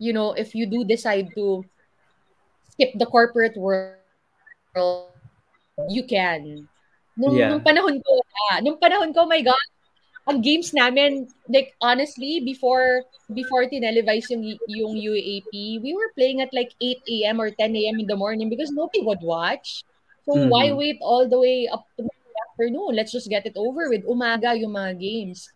[0.00, 1.64] You know, if you do decide to
[2.72, 3.96] skip the corporate world,
[5.88, 6.68] you can.
[7.16, 7.48] Nung, Yeah.
[7.48, 8.60] nung panahon ko, wala.
[8.60, 9.66] Nung panahon ko, oh my God,
[10.28, 16.50] ang games namin, like, honestly, before before tinelevise yung, yung UAAP, we were playing at
[16.54, 17.40] like 8 a.m.
[17.40, 17.98] or 10 a.m.
[17.98, 19.84] in the morning because nobody would watch.
[20.26, 20.76] So, why Mhm.
[20.78, 22.10] wait all the way up to the
[22.50, 22.94] afternoon?
[22.94, 24.06] Let's just get it over with.
[24.06, 25.50] Umaga yung mga games.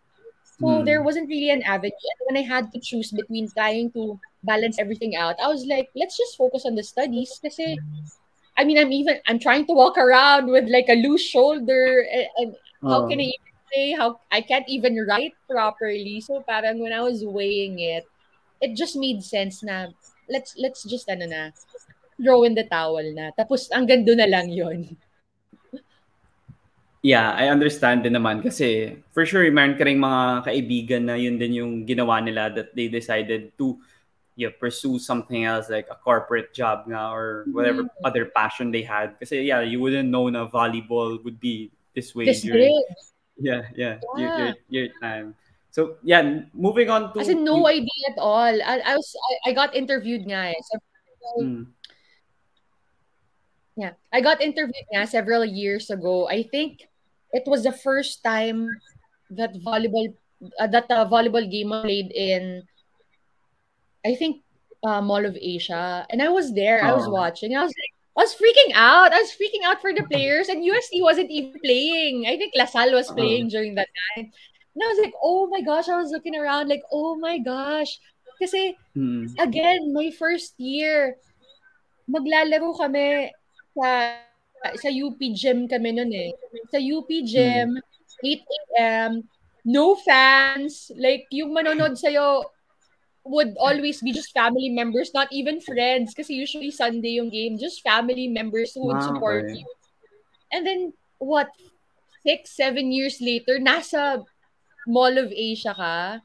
[0.59, 0.85] So, Mm.
[0.85, 1.91] there wasn't really an avenue.
[1.95, 5.89] And when I had to choose between trying to balance everything out, I was like,
[5.95, 7.39] let's just focus on the studies.
[7.43, 7.79] Kasi,
[8.57, 12.05] I mean, I'm even, I'm trying to walk around with like a loose shoulder.
[12.11, 12.49] And, and
[12.87, 16.21] how can I even say, how, I can't even write properly.
[16.21, 18.05] So, parang when I was weighing it,
[18.61, 19.87] it just made sense na,
[20.29, 21.49] let's, let's just, ano na,
[22.21, 23.31] throw in the towel na.
[23.33, 24.97] Tapos, hanggang doon na lang yon
[27.01, 31.41] Yeah, I understand din naman kasi for sure meron ka ring mga kaibigan na yun
[31.41, 33.81] din yung ginawa nila that they decided to
[34.37, 38.05] yeah, pursue something else like a corporate job nga or whatever Mhm.
[38.05, 39.17] other passion they had.
[39.17, 42.85] Kasi yeah, you wouldn't know na volleyball would be this way This during big.
[43.41, 44.37] Yeah, yeah, Your, Yeah.
[44.37, 45.35] your, your time.
[45.71, 46.21] So yeah,
[46.53, 48.53] moving on to As in, no idea at all.
[48.61, 50.61] I, I was, I, I got interviewed nga eh.
[50.61, 50.75] So,
[51.41, 51.65] Mm,
[53.77, 53.93] Yeah.
[54.11, 56.27] I got interviewed nga several years ago.
[56.27, 56.83] I think
[57.31, 58.67] it was the first time
[59.31, 60.11] that volleyball
[60.59, 62.65] uh, that the volleyball game was played in
[64.03, 64.43] I think
[64.83, 66.03] uh, Mall of Asia.
[66.09, 66.81] And I was there.
[66.83, 67.13] I was Oh.
[67.15, 67.55] watching.
[67.55, 69.13] I was like I was freaking out.
[69.13, 72.27] I was freaking out for the players and USD wasn't even playing.
[72.27, 74.31] I think Lasal was playing during that time.
[74.75, 77.99] And I was like, "Oh my gosh." I was looking around like, "Oh my gosh."
[78.35, 81.15] Kasi mm, again, my first year,
[82.07, 83.31] maglalaro kami
[83.75, 84.19] sa
[84.75, 86.31] sa UP gym kami noon eh.
[86.67, 87.79] Sa UP gym,
[88.23, 88.43] 8
[88.77, 89.11] a.m.,
[89.65, 92.45] no fans, like yung manonood sa'yo
[93.23, 97.81] would always be just family members, not even friends kasi usually Sunday yung game, just
[97.85, 99.61] family members who would Ah, support okay.
[99.61, 99.67] you.
[100.51, 100.81] And then,
[101.21, 101.53] what,
[102.25, 104.25] six, seven years later, nasa
[104.89, 106.19] Mall of Asia ka,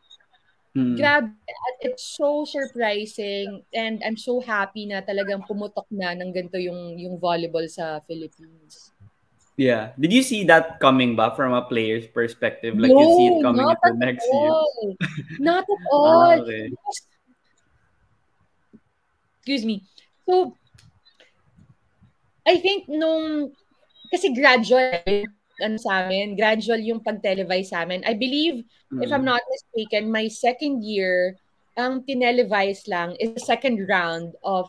[0.73, 0.97] mm.
[0.97, 1.37] Grabe,
[1.85, 7.21] it's so surprising and I'm so happy na talagang pumutok na ng ganito yung yung
[7.21, 8.96] volleyball sa Philippines.
[9.57, 9.97] Yeah.
[9.99, 12.77] Did you see that coming ba from a player's perspective?
[12.77, 14.53] Like you see it coming into next year?
[14.53, 14.97] all.
[15.41, 16.41] Not at Ah, all.
[16.45, 16.69] okay.
[19.41, 19.83] Excuse me.
[20.29, 20.53] So,
[22.45, 23.55] I think nung,
[24.13, 25.01] kasi gradual,
[25.63, 28.05] ano sa amin, gradual yung pag-televise sa amin.
[28.05, 28.61] I believe,
[29.01, 29.33] if I'm Mm.
[29.33, 31.39] not mistaken, my second year,
[31.81, 34.69] ang tinelevise lang is the second round of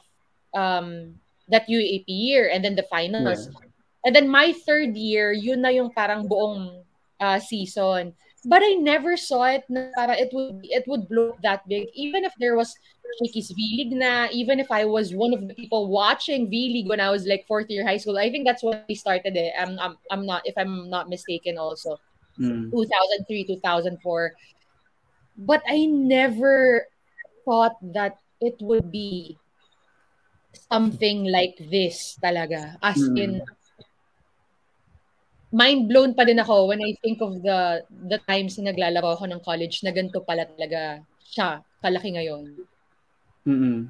[0.56, 1.19] um,
[1.52, 3.52] that UAP year and then the finals.
[4.08, 6.80] And then my third year, yun na yung parang buong
[7.20, 8.15] uh, season.
[8.48, 11.91] But I never saw it na para it would it would blow that big.
[11.91, 12.72] Even if there was
[13.20, 17.12] Shakey's V-League na, even if I was one of the people watching V-League when I
[17.12, 19.52] was like fourth year high school, I think that's when we started it.
[19.60, 22.00] I'm, I'm, I'm not, if I'm not mistaken also.
[22.39, 22.72] Mm.
[22.72, 24.00] 2003, 2004.
[25.43, 26.88] But I never
[27.43, 29.36] thought that it would be
[30.72, 32.80] something like this talaga.
[32.80, 33.20] As Mm.
[33.20, 33.32] in,
[35.51, 39.25] mind blown pa din ako when I think of the the times na naglalaro ako
[39.31, 42.43] ng college na ganito pala talaga siya, kalaki ngayon.
[43.47, 43.88] Mm-mm.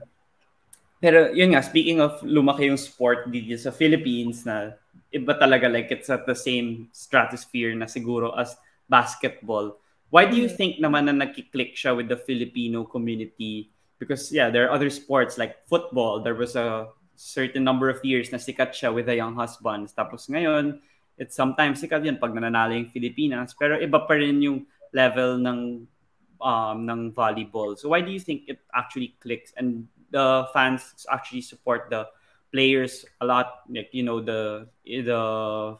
[0.97, 4.73] Pero yun nga, speaking of lumaki yung sport dito sa Philippines na
[5.13, 8.57] iba talaga like it's at the same stratosphere na siguro as
[8.89, 9.77] basketball.
[10.09, 10.55] Why do you Mm.
[10.55, 13.69] think naman na nagki-click siya with the Filipino community?
[13.99, 16.21] Because yeah, there are other sports like football.
[16.21, 19.91] There was a certain number of years na sikat siya with the Young Husbands.
[19.91, 20.79] Tapos ngayon,
[21.17, 23.57] it's sometimes sikat yun pag nananalo yung Filipinas.
[23.57, 25.85] Pero iba pa rin yung level ng
[26.41, 27.75] um, ng volleyball.
[27.75, 32.07] So why do you think it actually clicks and the fans actually support the
[32.51, 33.67] players a lot.
[33.69, 35.21] Like you know the the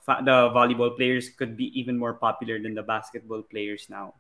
[0.03, 4.13] the volleyball players could be even more popular than the basketball players now.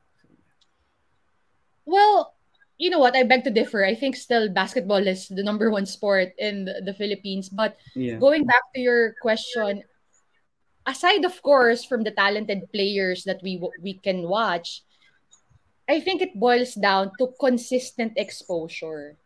[1.87, 2.35] Well,
[2.77, 3.15] you know what?
[3.15, 3.83] I beg to differ.
[3.83, 7.49] I think still basketball is the number one sport in the, the Philippines.
[7.49, 8.19] But Yeah.
[8.19, 9.83] going back to your question,
[10.87, 14.81] aside of course from the talented players that we we can watch,
[15.85, 19.19] I think it boils down to consistent exposure.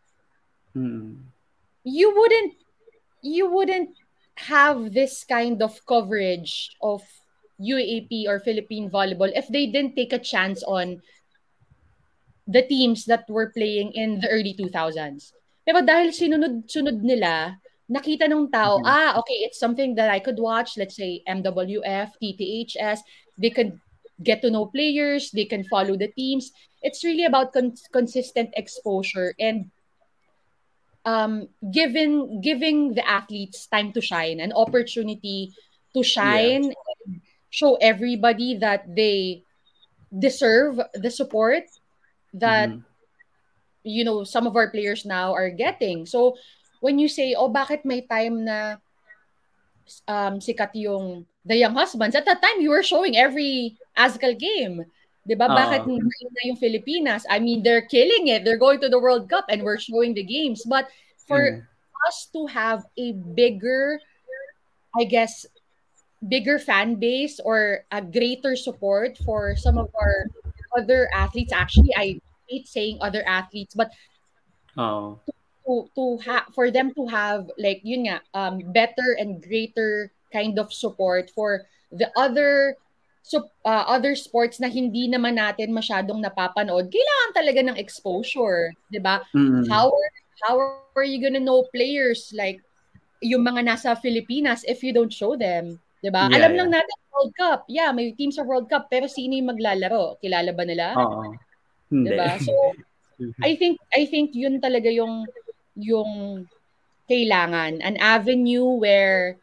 [0.74, 1.22] Mm.
[1.86, 2.58] You wouldn't
[3.22, 3.94] you wouldn't
[4.50, 7.06] have this kind of coverage of
[7.62, 10.98] UAP or Philippine volleyball if they didn't take a chance on
[12.46, 15.30] the teams that were playing in the early 2000s.
[15.62, 18.86] Pero dahil sinunod-sunod nila, nakita nung tao, Mhm.
[18.86, 23.00] ah, okay, it's something that I could watch, let's say MWF, TTHS,
[23.38, 23.78] they could
[24.22, 26.52] get to know players, they can follow the teams.
[26.82, 29.70] It's really about con- consistent exposure and
[31.04, 35.50] um giving giving the athletes time to shine, an opportunity
[35.94, 39.42] to shine, and show everybody that they
[40.14, 41.64] deserve the support
[42.32, 42.84] that Mhm.
[43.82, 46.06] you know some of our players now are getting.
[46.06, 46.38] So
[46.82, 48.82] when you say, "Oh, bakit may time na
[50.10, 54.82] um sikat yung The Young Husbands?" At that time, you were showing every ASCAL game.
[55.22, 55.46] 'Di ba?
[55.46, 57.22] Bakit hindi na yung Filipinas?
[57.30, 58.42] I mean, they're killing it.
[58.42, 60.66] They're going to the World Cup and we're showing the games.
[60.66, 60.90] But
[61.30, 61.62] for Mm.
[62.10, 64.02] us to have a bigger,
[64.98, 65.46] I guess,
[66.26, 70.26] bigger fan base or a greater support for some of our
[70.74, 71.54] other athletes.
[71.54, 72.18] Actually, I
[72.50, 73.94] hate saying other athletes, but
[74.74, 75.22] Oo.
[75.22, 75.30] to
[75.66, 80.72] to ha- for them to have like yun nga um better and greater kind of
[80.72, 81.62] support for
[81.94, 82.74] the other
[83.22, 88.98] so uh, other sports na hindi naman natin masyadong napapanood kailangan talaga ng exposure 'di
[88.98, 89.70] ba Mm.
[89.70, 90.54] how are, how
[90.98, 92.58] are you gonna know players like
[93.22, 96.82] yung mga nasa Pilipinas if you don't show them 'di ba Yeah, alam lang yeah.
[96.82, 100.64] natin World Cup yeah may team sa World Cup pero sino yung maglalaro kilala ba
[100.66, 100.98] nila.
[101.92, 102.10] Hindi.
[102.10, 102.50] 'di ba so
[103.46, 105.22] I think I think yun talaga yung
[105.76, 106.44] yung
[107.08, 109.36] kailangan an avenue where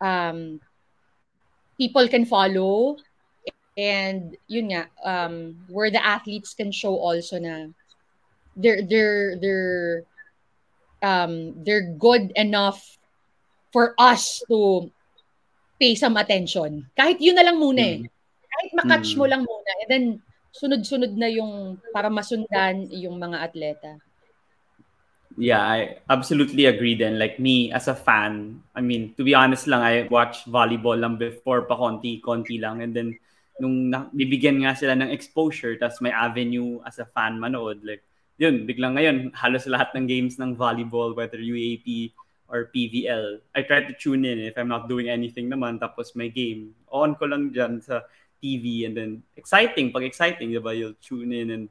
[0.00, 0.58] um
[1.78, 2.96] people can follow
[3.74, 7.68] and yun nga um where the athletes can show also na
[8.54, 10.06] they're they're they're
[11.02, 12.80] um they're good enough
[13.74, 14.86] for us to
[15.82, 18.10] pay some attention kahit yun na lang muna eh Mm.
[18.54, 19.18] kahit makatch Mm.
[19.18, 20.04] mo lang muna and then
[20.54, 23.98] sunod-sunod na yung para masundan yung mga atleta
[25.36, 27.18] Yeah, I absolutely agree then.
[27.18, 31.18] Like me as a fan, I mean, to be honest lang, I watched volleyball lang
[31.18, 32.82] before pa konti-konti lang.
[32.82, 33.18] And then,
[33.58, 38.02] nung bibigyan nga sila ng exposure, tas may avenue as a fan manood, like,
[38.38, 42.14] yun, biglang ngayon, halos lahat ng games ng volleyball, whether UAP
[42.46, 46.30] or PVL, I try to tune in if I'm not doing anything naman, tapos may
[46.30, 46.74] game.
[46.94, 48.06] On ko lang dyan sa
[48.38, 51.64] TV and then exciting, pag exciting, diba, you'll tune in and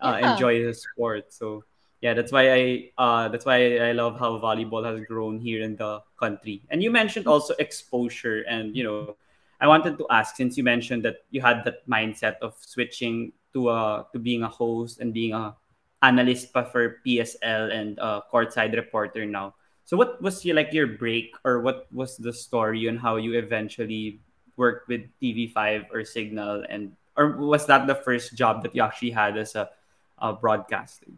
[0.00, 0.32] uh, Yeah.
[0.32, 1.32] enjoy the sport.
[1.32, 1.64] So,
[2.04, 2.62] yeah, that's why I
[3.00, 6.60] uh that's why I love how volleyball has grown here in the country.
[6.68, 9.16] And you mentioned also exposure and you know,
[9.56, 13.72] I wanted to ask since you mentioned that you had that mindset of switching to
[13.72, 15.56] uh to being a host and being a
[16.04, 19.56] analyst for PSL and uh courtside reporter now.
[19.88, 23.32] So what was your like your break or what was the story on how you
[23.32, 24.20] eventually
[24.60, 29.16] worked with TV5 or Signal and or was that the first job that you actually
[29.16, 29.72] had as a,
[30.20, 31.16] a broadcasting?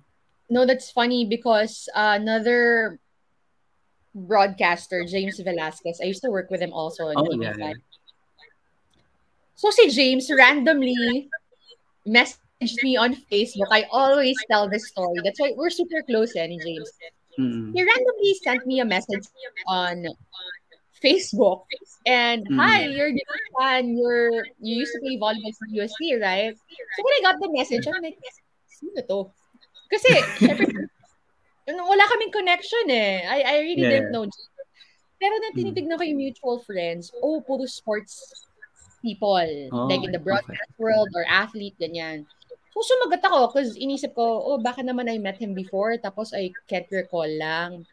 [0.48, 2.98] No, that's funny because uh, another
[4.14, 7.40] broadcaster, James Velasquez, I used to work with him also Oh, TV5.
[7.42, 7.72] yeah, yeah.
[9.56, 11.28] So si James randomly
[12.06, 13.68] messaged me on Facebook.
[13.70, 15.20] I always tell this story.
[15.24, 16.92] That's why we're super close, eh, James.
[17.38, 17.72] Mm.
[17.74, 19.24] He randomly sent me a message
[19.66, 20.06] on
[21.02, 21.64] Facebook.
[22.06, 22.56] And Mm.
[22.60, 23.24] hi, you're the
[23.58, 23.96] fan.
[23.96, 26.56] You're you used to play volleyball for UST, right?
[26.96, 28.16] So when I got the message, I'm like,
[28.68, 29.32] sino to?
[29.86, 30.10] Kasi,
[30.42, 30.66] syempre,
[31.66, 33.22] wala kaming connection eh.
[33.26, 33.92] I, I really Yeah.
[34.02, 34.26] didn't know.
[35.16, 35.58] Pero nang Mm.
[35.58, 38.20] tinitignan ko yung mutual friends, oh, puro sports
[39.00, 39.48] people.
[39.72, 40.28] Oh, like in the okay.
[40.28, 42.26] broadcast world or athlete, ganyan.
[42.76, 46.52] So sumagot ako because inisip ko, oh, baka naman I met him before tapos I
[46.68, 47.88] can't recall lang.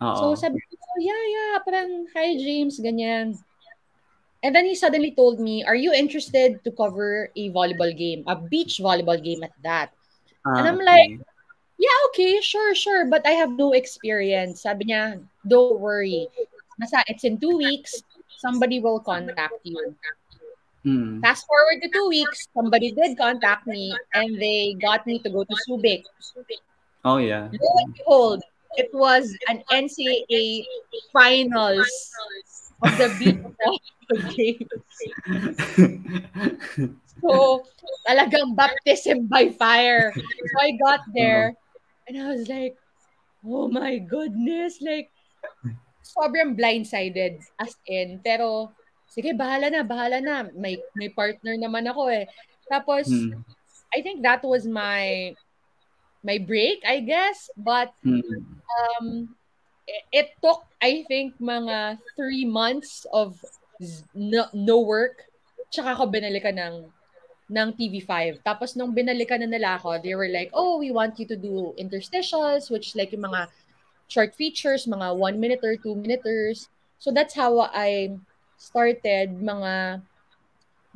[0.00, 0.38] So Oo.
[0.38, 3.36] sabi ko, oh, yeah, yeah, parang, hi James, ganyan.
[4.42, 8.34] And then he suddenly told me, are you interested to cover a volleyball game, a
[8.34, 9.94] beach volleyball game at that?
[10.42, 11.22] Ah, And I'm okay.
[11.82, 14.62] Yeah, okay, sure, sure, but I have no experience.
[14.62, 16.30] Sabi niya, don't worry.
[16.78, 18.06] Nasa, it's in two weeks,
[18.38, 19.94] somebody will contact you.
[20.86, 21.18] Mm.
[21.22, 25.42] Fast forward to two weeks, somebody did contact me and they got me to go
[25.42, 26.06] to Subic.
[27.02, 27.50] Oh yeah.
[27.50, 28.42] Lo and behold,
[28.78, 30.62] it was an NCAA
[31.10, 31.90] finals
[32.82, 34.82] of the volleyball games.
[37.22, 37.62] So,
[38.06, 40.10] talagang baptism by fire.
[40.14, 41.54] So, I got there
[42.12, 42.76] and I was like,
[43.40, 45.08] oh my goodness, like,
[46.04, 48.20] sobrang blindsided as in.
[48.20, 48.70] Pero,
[49.08, 50.44] sige, bahala na, bahala na.
[50.52, 52.28] May, may partner naman ako eh.
[52.68, 53.40] Tapos, Hmm.
[53.92, 55.36] I think that was my
[56.24, 57.50] my break, I guess.
[57.56, 58.20] But Hmm.
[58.78, 59.36] um,
[59.88, 63.36] it, it took, I think, mga three months of
[64.14, 65.24] no, no work.
[65.72, 66.74] Tsaka ako binalikan ng
[67.52, 68.40] ng TV5.
[68.40, 71.76] Tapos nung binalikan na nila ako, they were like, oh, we want you to do
[71.76, 73.52] interstitials, which like yung mga
[74.08, 76.72] short features, mga one minute or two minuters.
[76.96, 78.16] So that's how I
[78.56, 80.00] started mga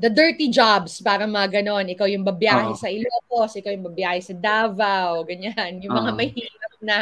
[0.00, 1.92] the dirty jobs, parang mga ganon.
[1.92, 2.80] Ikaw yung babiyahe Oo.
[2.80, 5.80] sa Ilocos, ikaw yung babiyahe sa Davao, ganyan.
[5.84, 6.16] Yung mga Oo.
[6.16, 6.96] mahirap na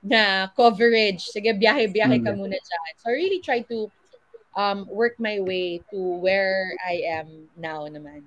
[0.00, 0.22] na
[0.56, 1.28] coverage.
[1.28, 2.38] Sige, biyahe-biyahe ka Mm.
[2.38, 2.92] muna dyan.
[2.98, 3.86] So I really try to
[4.56, 8.24] um, work my way to where I am now naman.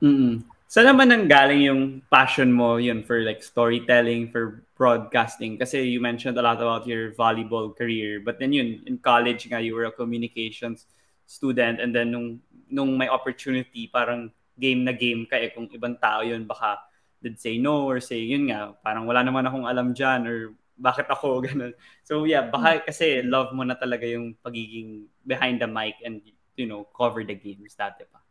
[0.00, 0.44] Mm.
[0.70, 5.58] Saan naman nang galing yung passion mo yun for like storytelling, for broadcasting?
[5.58, 8.22] Kasi you mentioned a lot about your volleyball career.
[8.22, 10.86] But then yun, in college nga, you were a communications
[11.26, 12.38] student and then nung,
[12.70, 15.50] nung may opportunity, parang game na game ka eh.
[15.50, 16.78] Kung ibang tao yun, baka
[17.18, 21.10] they'd say no or say, yun nga, parang wala naman akong alam dyan or bakit
[21.10, 21.74] ako, ganun.
[22.06, 26.22] So yeah, baka kasi love mo na talaga yung pagiging behind the mic and,
[26.54, 28.22] you know, cover the games dati pa.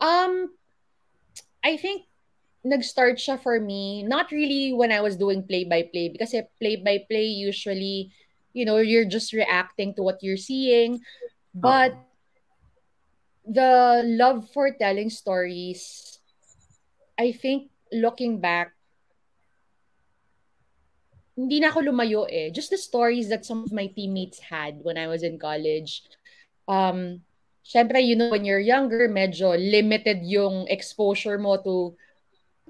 [0.00, 0.52] Um,
[1.64, 2.04] I think
[2.64, 8.10] nag-start siya for me, not really when I was doing play-by-play because play-by-play usually,
[8.52, 11.00] you know, you're just reacting to what you're seeing.
[11.54, 11.94] But
[13.46, 16.18] the love for telling stories,
[17.18, 18.74] I think looking back,
[21.36, 22.50] hindi na ako lumayo eh.
[22.50, 26.02] Just the stories that some of my teammates had when I was in college.
[26.66, 27.22] Um,
[27.66, 31.98] syempre, you know, when you're younger, medyo limited yung exposure mo to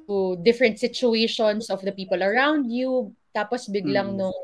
[0.08, 3.12] to different situations of the people around you.
[3.36, 4.24] Tapos biglang Mm.
[4.24, 4.40] nung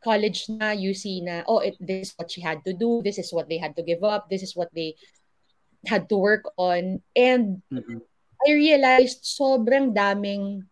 [0.00, 3.04] college na, you see na, oh, it, this is what she had to do.
[3.04, 4.32] This is what they had to give up.
[4.32, 4.96] This is what they
[5.84, 7.04] had to work on.
[7.12, 8.00] And Mm-mm.
[8.42, 10.66] I realized sobrang daming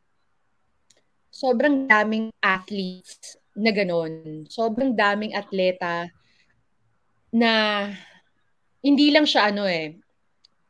[1.31, 4.47] sobrang daming athletes na ganun.
[4.51, 6.11] Sobrang daming atleta
[7.31, 7.87] na
[8.81, 9.97] hindi lang siya ano eh.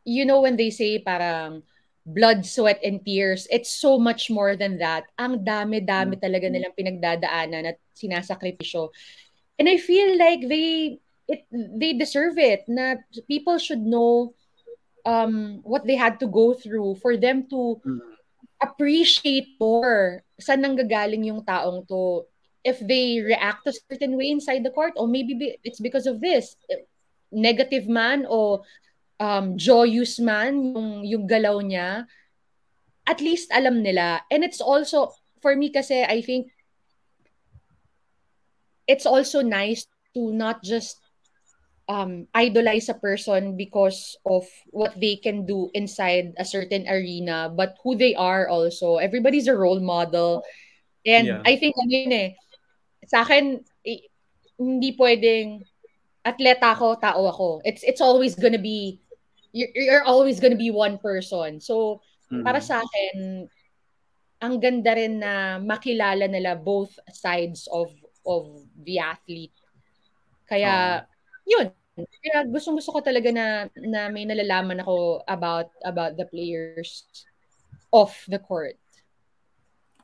[0.04, 1.62] You know when they say parang
[2.02, 5.04] blood, sweat, and tears, it's so much more than that.
[5.20, 8.90] Ang dami-dami talaga nilang pinagdadaanan at sinasakripisyo.
[9.60, 10.98] And I feel like they
[11.28, 12.98] it they deserve it na
[13.30, 14.34] people should know
[15.06, 18.02] um what they had to go through for them to Mm.
[18.60, 22.26] appreciate more saan nanggagaling yung taong to
[22.60, 26.20] if they react a certain way inside the court or maybe be- it's because of
[26.20, 26.56] this
[27.30, 28.62] negative man o
[29.22, 32.06] um, joyous man yung, yung galaw niya
[33.06, 36.52] at least alam nila and it's also for me kasi I think
[38.86, 40.98] it's also nice to not just
[41.90, 47.74] um, idolize a person because of what they can do inside a certain arena, but
[47.82, 48.96] who they are also.
[48.98, 50.42] Everybody's a role model.
[51.06, 51.42] And Yeah.
[51.42, 52.30] I think ano yun eh,
[53.10, 54.06] sa akin, eh,
[54.58, 55.66] hindi pwedeng
[56.26, 57.48] atleta ako, tao ako.
[57.64, 59.00] It's it's always gonna be,
[59.52, 61.60] you're, you're always gonna be one person.
[61.60, 62.00] So,
[62.30, 62.46] Mm.
[62.46, 63.50] para sa akin,
[64.38, 67.90] ang ganda rin na makilala nila both sides of
[68.22, 68.46] of
[68.86, 69.50] the athlete.
[70.46, 71.02] Kaya,
[71.42, 71.74] yun.
[71.98, 77.02] Kaya gustong gusto ko talaga na, na may nalalaman ako about about the players
[77.90, 78.78] off the court.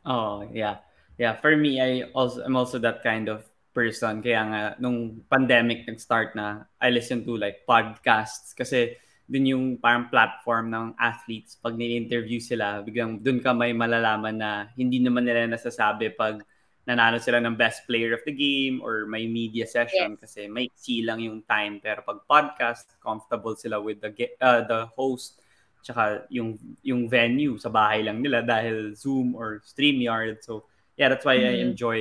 [0.03, 0.83] Oh, yeah.
[1.17, 3.47] Yeah, for me I also I'm also that kind of
[3.77, 4.24] person.
[4.24, 8.57] Kaya nga nung pandemic nag-start na I listen to like podcasts.
[8.57, 8.97] Kasi
[9.29, 14.51] dun yung parang platform ng athletes pag ni-interview sila biglang dun ka may malalaman na
[14.79, 16.41] hindi naman nila nasasabi pag
[16.87, 20.14] nanalo sila ng best player of the game or may media session.
[20.16, 20.70] Kasi may
[21.03, 21.83] lang yung time.
[21.83, 25.43] Pero pag podcast comfortable sila with the uh, the host
[25.83, 26.55] tsaka yung
[26.87, 27.59] yung venue.
[27.59, 30.41] Sa bahay lang nila dahil Zoom or StreamYard.
[30.47, 30.64] So
[30.95, 31.74] yeah that's why I Mhm.
[31.74, 32.01] enjoy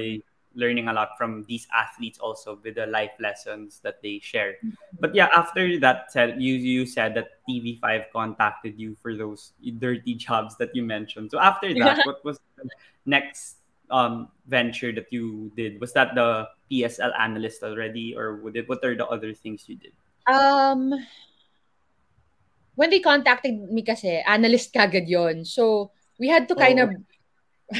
[0.55, 4.55] learning a lot from these athletes also with the life lessons that they share.
[4.99, 10.15] But yeah after that said you you said that TV5 contacted you for those dirty
[10.15, 11.31] jobs that you mentioned.
[11.31, 12.69] So after that what was the
[13.05, 15.79] next um venture that you did?
[15.79, 19.75] Was that the PSL analyst already or would it what are the other things you
[19.75, 19.93] did?
[20.25, 20.93] Um,
[22.75, 26.89] when they contacted me kasi, analyst kagad yon So, we had to kind of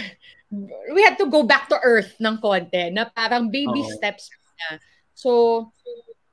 [0.94, 3.94] we had to go back to earth ng konti na parang baby Oo.
[3.98, 4.30] steps
[4.60, 4.80] na.
[5.16, 5.72] So,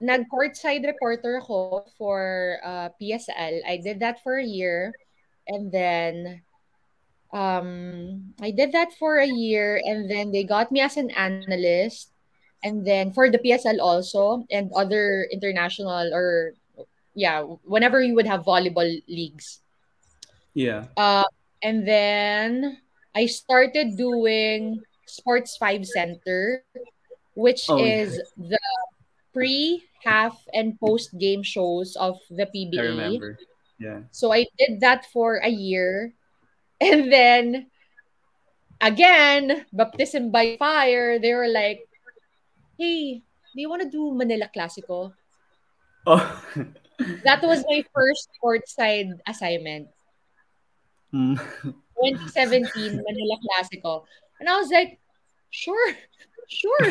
[0.03, 3.63] nag-courtside reporter ako for uh, PSL.
[3.63, 4.91] I did that for a year.
[5.47, 6.43] And then,
[7.33, 9.81] um, I did that for a year.
[9.87, 12.11] And then they got me as an analyst.
[12.67, 16.55] And then for the PSL also and other international or,
[17.15, 19.63] yeah, whenever you would have volleyball leagues.
[20.55, 20.87] Yeah.
[20.97, 21.25] Uh,
[21.63, 22.79] and then
[23.15, 26.65] I started doing Sports 5 Center,
[27.35, 28.59] which Oh, is the
[29.33, 32.83] pre, half, and post game shows of the I PBA.
[32.97, 33.39] remember.
[33.79, 34.01] Yeah.
[34.11, 36.15] So I did that for a year.
[36.81, 37.71] And then
[38.81, 41.87] again, baptism by fire, they were like,
[42.79, 43.23] hey,
[43.55, 45.13] do you want to do Manila Classico?
[46.07, 46.25] Oh.
[47.25, 49.89] That was my first courtside assignment.
[51.13, 51.37] Mm.
[52.01, 54.05] 2017 Manila Classico.
[54.41, 54.99] And I was like,
[55.51, 55.95] sure,
[56.49, 56.87] sure.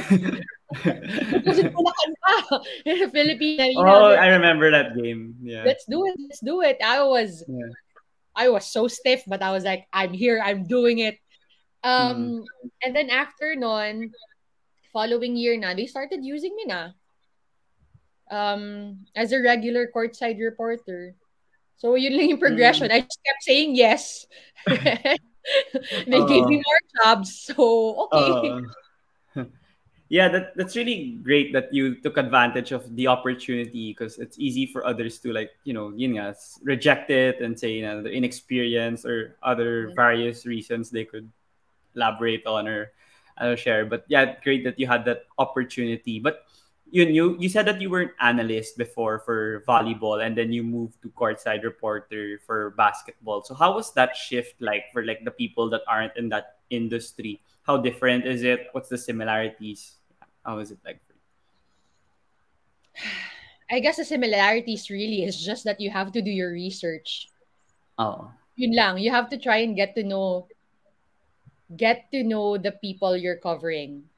[0.71, 2.61] Because in Bulacan pa.
[2.85, 3.83] In the Philippine Arena.
[3.83, 5.35] Oh, I remember that game.
[5.41, 5.63] Yeah.
[5.65, 6.15] let's do it.
[6.17, 6.77] Let's do it.
[6.83, 7.75] I was Yeah.
[8.31, 11.19] I was so stiff, but I was like, I'm here, I'm doing it.
[11.83, 12.45] Um
[12.85, 14.15] and then after nun,
[14.93, 16.95] following year na, they started using me na.
[18.31, 21.19] Um as a regular courtside reporter.
[21.81, 22.93] So yun lang yung progression.
[22.93, 24.29] I just kept saying yes.
[24.69, 27.49] they gave me more jobs.
[27.49, 28.61] So okay.
[29.33, 29.49] Uh,
[30.13, 34.69] yeah, that that's really great that you took advantage of the opportunity because it's easy
[34.69, 38.13] for others to like you know yun nga, reject it and say you know the
[38.13, 41.25] inexperience or other various reasons they could
[41.97, 42.93] elaborate on or
[43.41, 43.89] uh, share.
[43.89, 46.21] But yeah, great that you had that opportunity.
[46.21, 46.45] But
[46.91, 51.01] you you said that you were an analyst before for volleyball and then you moved
[51.01, 53.43] to courtside reporter for basketball.
[53.43, 57.39] So how was that shift like for like the people that aren't in that industry?
[57.63, 58.67] How different is it?
[58.73, 59.97] What's the similarities?
[60.45, 60.99] How is it like?
[61.07, 61.21] for you?
[63.71, 67.29] I guess the similarities really is just that you have to do your research.
[67.97, 68.27] Oh,
[68.59, 68.97] Yun lang.
[68.99, 70.47] You have to try and get to know
[71.71, 74.10] get to know the people you're covering.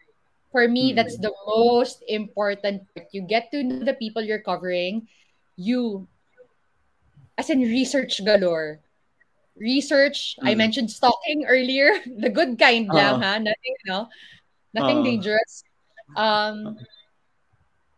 [0.53, 3.09] For me, that's mm, the most important part.
[3.09, 5.09] You get to know the people you're covering.
[5.57, 6.07] You,
[7.37, 8.79] as in research galore.
[9.57, 10.61] Research, I mm.
[10.61, 11.97] mentioned stalking earlier.
[12.21, 13.41] The good kind lang, Oh, ha?
[13.41, 14.07] Nothing, no?
[14.77, 15.65] Nothing oh, dangerous.
[16.15, 16.77] Um,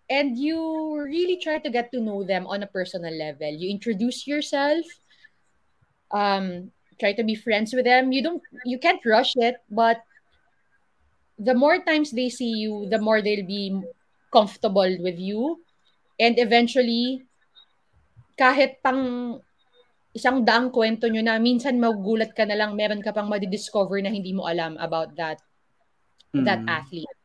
[0.09, 3.51] and you really try to get to know them on a personal level.
[3.51, 4.85] You introduce yourself,
[6.11, 8.11] um, try to be friends with them.
[8.11, 10.03] You don't, you can't rush it, but
[11.39, 13.75] the more times they see you, the more they'll be
[14.31, 15.59] comfortable with you.
[16.19, 17.27] And eventually,
[18.39, 19.35] kahit pang
[20.15, 24.11] isang daang kwento nyo na minsan magugulat ka na lang, meron ka pang madidiscover na
[24.11, 25.43] hindi mo alam about that
[26.31, 27.19] that mm, athlete.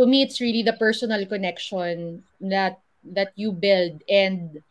[0.00, 2.80] To me, it's really the personal connection that
[3.12, 4.00] that you build.
[4.08, 4.64] And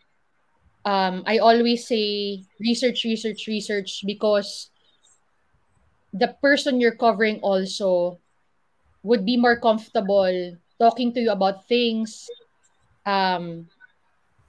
[0.85, 4.69] um, I always say research, research, research because
[6.13, 8.17] the person you're covering also
[9.03, 12.29] would be more comfortable talking to you about things
[13.05, 13.69] um,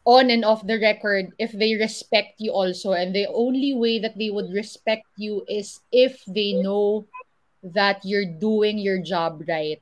[0.05, 2.93] on and off the record if they respect you also.
[2.93, 7.07] And the only way that they would respect you is if they know
[7.63, 9.81] that you're doing your job right.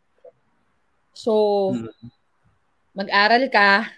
[1.14, 2.11] So, mm,
[2.95, 3.89] mag-aral ka,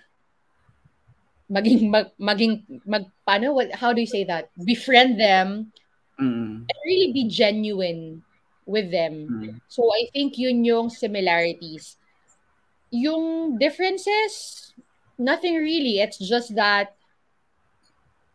[1.50, 4.50] maging, mag, maging, mag, paano, what, how do you say that?
[4.64, 5.72] Befriend them
[6.20, 8.22] mm, and really be genuine
[8.66, 9.28] with them.
[9.28, 11.96] mm, So, I think yun yung similarities.
[12.90, 14.72] Yung differences,
[15.18, 16.00] nothing really.
[16.00, 16.94] It's just that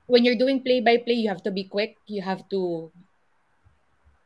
[0.08, 1.98] when you're doing play by play, you have to be quick.
[2.08, 2.92] You have to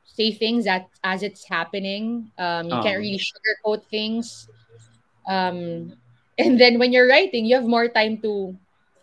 [0.05, 2.31] say things that as it's happening.
[2.37, 4.47] Um, you can't oh, really sugarcoat things.
[5.27, 5.93] Um,
[6.37, 8.55] and then when you're writing, you have more time to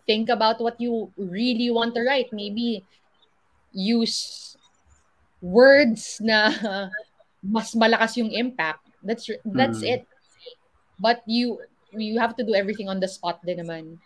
[0.07, 2.31] think about what you really want to write.
[2.31, 2.83] Maybe
[3.71, 4.57] use
[5.41, 6.51] words na
[7.43, 8.83] mas malakas yung impact.
[9.03, 9.99] That's that's mm.
[9.99, 10.01] it.
[10.99, 11.63] But you
[11.95, 13.97] you have to do everything on the spot din naman.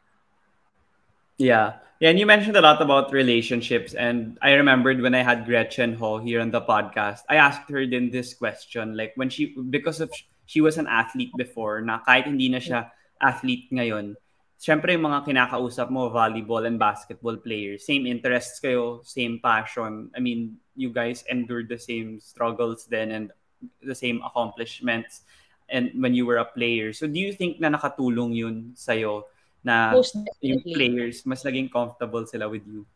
[1.37, 1.81] Yeah.
[2.03, 3.95] Yeah, and you mentioned a lot about relationships.
[3.95, 7.87] And I remembered when I had Gretchen Ho here on the podcast, I asked her
[7.87, 8.97] then this question.
[8.97, 10.11] Like when she because of
[10.43, 12.91] she was an athlete before, na kahit hindi na siya
[13.23, 14.19] athlete ngayon,
[14.63, 20.07] syempre yung mga kinakausap mo, volleyball and basketball players, same interests kayo, same passion.
[20.15, 23.35] I mean, you guys endured the same struggles then and
[23.83, 25.27] the same accomplishments
[25.67, 26.95] and when you were a player.
[26.95, 29.27] So do you think na nakatulong yun sa'yo
[29.67, 29.99] na
[30.39, 32.87] yung players mas naging comfortable sila with you?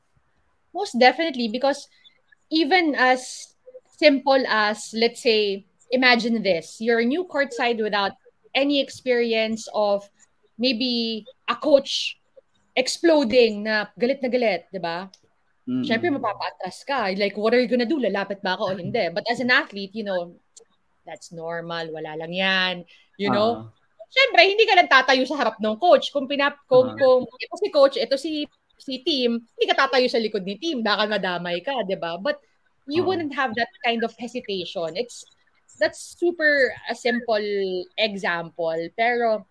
[0.71, 1.91] Most definitely because
[2.47, 3.55] even as
[3.99, 8.15] simple as let's say imagine this you're new courtside without
[8.55, 10.03] any experience of
[10.57, 12.17] maybe a coach
[12.77, 15.09] exploding na galit na galit, 'di ba?
[15.67, 15.83] Mm.
[15.83, 17.09] Syempre mapapaatras ka.
[17.17, 18.01] Like what are you gonna do?
[18.01, 19.09] Lalapit ba ako o hindi?
[19.13, 20.37] But as an athlete, you know,
[21.05, 22.75] that's normal, wala lang 'yan,
[23.17, 23.65] you know?
[23.65, 23.69] Uh-huh.
[24.07, 26.13] Syempre hindi ka lang tatayo sa harap ng coach.
[26.13, 26.99] Kung pinap kung, uh-huh.
[26.99, 28.45] kung ito si coach, ito si
[28.77, 32.15] si team, hindi ka tatayo sa likod ni team, baka madamay ka, 'di ba?
[32.21, 32.39] But
[32.87, 33.09] you uh-huh.
[33.09, 34.95] wouldn't have that kind of hesitation.
[34.95, 35.25] It's
[35.77, 37.43] that's super a simple
[37.99, 39.43] example, pero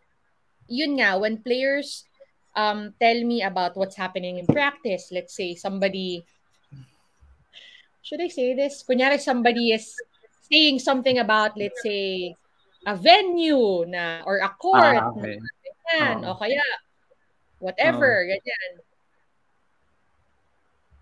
[0.67, 2.05] yun nga when players
[2.57, 6.25] um tell me about what's happening in practice, let's say somebody
[8.07, 8.87] should I say this?
[8.87, 9.91] Kunyari somebody is
[10.47, 12.35] saying something about let's say
[12.87, 15.43] a venue na or a court ah, okay.
[15.43, 16.35] na ganyan, oh.
[16.35, 16.63] o kaya
[17.59, 18.27] whatever, oh.
[18.31, 18.73] ganyan.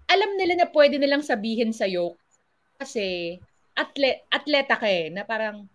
[0.09, 2.17] Alam nila na pwede nilang sabihin sa'yo
[2.81, 3.37] kasi
[3.77, 5.69] atlet atleta ka eh, na parang,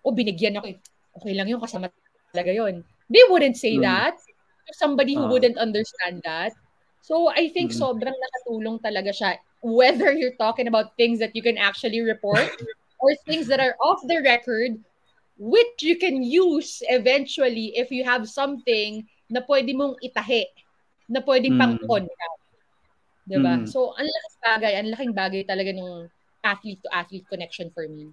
[0.00, 0.78] oh, binigyan ako eh.
[1.20, 1.92] Okay lang yun, kasama
[2.32, 2.80] talaga yun.
[3.12, 3.84] They wouldn't say mm.
[3.84, 4.16] that.
[4.72, 5.28] Somebody who uh.
[5.28, 6.56] wouldn't understand that.
[7.04, 7.78] So, I think mm.
[7.78, 9.36] sobrang nakatulong talaga siya.
[9.60, 12.48] Whether you're talking about things that you can actually report
[13.02, 14.78] or things that are off the record,
[15.36, 20.46] which you can use eventually if you have something na pwede mong itahi,
[21.10, 21.60] na pwedeng mm.
[21.60, 22.42] pang-contact.
[23.26, 23.62] Diba?
[23.62, 23.66] Mm.
[23.68, 26.06] So, ang laking bagay, ang laking bagay talaga ng
[26.42, 28.10] athlete to athlete connection for me.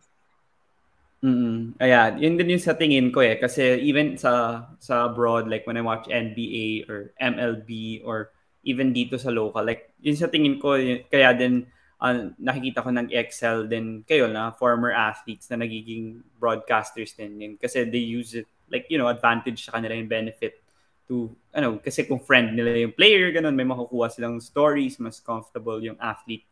[1.19, 1.75] Mm.
[1.83, 5.75] Ayan, yun din yung sa tingin ko eh kasi even sa sa abroad like when
[5.75, 8.31] I watch NBA or MLB or
[8.63, 11.67] even dito sa local like yun sa tingin ko yun, kaya din
[11.99, 17.53] uh, nakikita ko ng excel din kayo na former athletes na nagiging broadcasters din yun
[17.59, 20.63] kasi they use it like you know advantage sa kanila yung benefit
[21.03, 25.83] to ano kasi kung friend nila yung player ganun may makukuha silang stories mas comfortable
[25.83, 26.47] yung athlete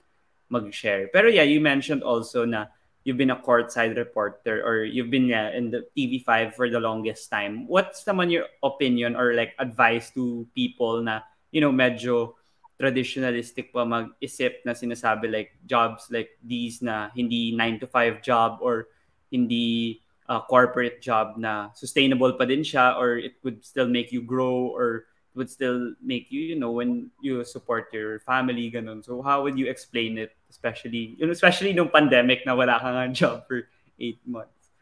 [0.47, 1.11] mag-share.
[1.11, 2.72] Pero yeah, you mentioned also na
[3.08, 7.32] you've been a courtside reporter or you've been yeah, in the TV5 for the longest
[7.32, 7.64] time.
[7.64, 11.24] What's naman your opinion or like advice to people na,
[11.55, 12.36] you know, medyo
[12.76, 18.60] traditionalistic pa mag-isip na sinasabi like jobs like these na hindi 9 to 5 job
[18.60, 18.91] or
[19.32, 24.20] hindi uh, corporate job na sustainable pa din siya or it would still make you
[24.20, 29.05] grow or would still make you, you know, when you support your family, ganun.
[29.05, 33.13] So how would you explain it, especially, you know, especially nung pandemic na wala kang
[33.13, 33.69] job for
[34.01, 34.73] eight months?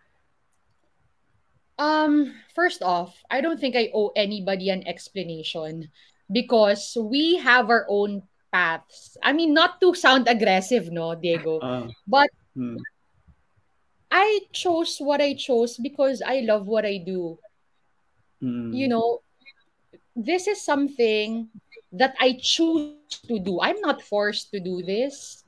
[1.77, 5.91] Um, first off, I don't think I owe anybody an explanation
[6.31, 9.17] because we have our own paths.
[9.21, 12.79] I mean, not to sound aggressive, no, Diego, uh, but hmm.
[14.09, 17.37] I chose what I chose because I love what I do.
[18.39, 18.71] Hmm.
[18.71, 19.19] You know,
[20.15, 21.49] this is something
[21.91, 22.95] that I choose
[23.27, 23.59] to do.
[23.61, 25.43] I'm not forced to do this.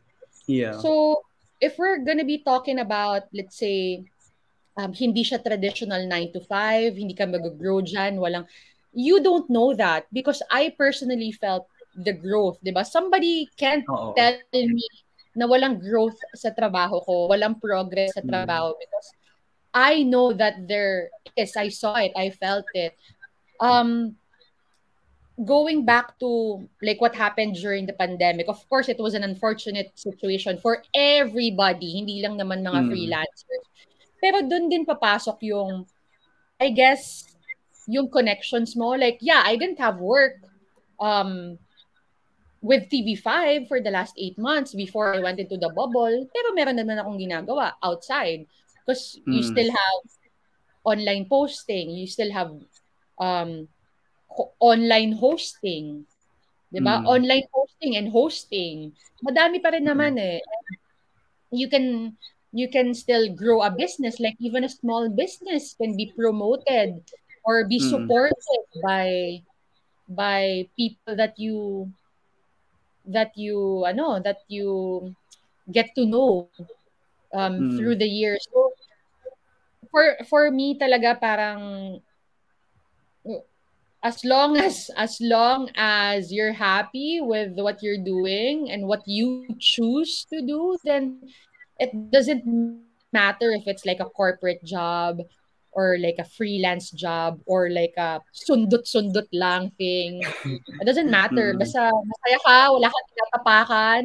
[0.47, 0.80] Yeah.
[0.80, 1.24] So,
[1.59, 4.05] if we're gonna be talking about, let's say,
[4.78, 8.45] um, hindi siya traditional 9 to 5, hindi ka mag-grow dyan, walang,
[8.93, 12.86] you don't know that because I personally felt the growth, di ba?
[12.86, 14.13] Somebody can't Uh-oh.
[14.13, 14.86] tell me
[15.38, 18.30] na walang growth sa trabaho ko, walang progress sa mm.
[18.30, 18.80] trabaho mm.
[18.82, 19.07] because
[19.74, 22.97] I know that there is, I saw it, I felt it.
[23.61, 24.18] Um,
[25.45, 29.93] going back to like what happened during the pandemic, of course, it was an unfortunate
[29.93, 32.89] situation for everybody, hindi lang naman mga mm.
[32.89, 33.65] freelancers.
[34.17, 35.85] Pero doon din papasok yung,
[36.57, 37.29] I guess,
[37.85, 38.97] yung connections mo.
[38.97, 40.41] Like, yeah, I didn't have work
[40.99, 41.61] um,
[42.61, 46.25] with TV5 for the last eight months before I went into the bubble.
[46.33, 48.49] Pero meron naman akong ginagawa outside.
[48.81, 49.38] Because mm.
[49.38, 50.01] you still have
[50.81, 52.49] online posting, you still have
[53.21, 53.69] um,
[54.59, 56.05] online hosting.
[56.71, 57.01] 'Di ba?
[57.01, 57.05] Mm.
[57.07, 58.91] Online hosting and hosting.
[59.23, 59.89] Madami pa rin mm.
[59.91, 60.43] naman eh.
[61.51, 62.17] You can
[62.51, 67.03] you can still grow a business like even a small business can be promoted
[67.47, 67.88] or be mm.
[67.88, 69.39] supported by
[70.07, 71.88] by people that you
[73.07, 75.11] that you ano that you
[75.71, 76.51] get to know
[77.31, 77.75] um mm.
[77.79, 78.43] through the years.
[78.51, 78.75] So
[79.88, 81.59] for for me talaga parang
[84.03, 89.45] as long as as long as you're happy with what you're doing and what you
[89.59, 91.19] choose to do then
[91.79, 92.45] it doesn't
[93.13, 95.21] matter if it's like a corporate job
[95.77, 100.25] or like a freelance job or like a sundot-sundot lang thing.
[100.81, 101.53] It doesn't matter.
[101.53, 104.03] Basta masaya ka, wala kang tinatapakan,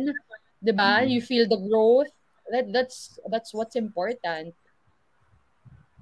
[0.60, 1.00] 'di ba?
[1.08, 2.12] You feel the growth.
[2.52, 4.52] That that's that's what's important.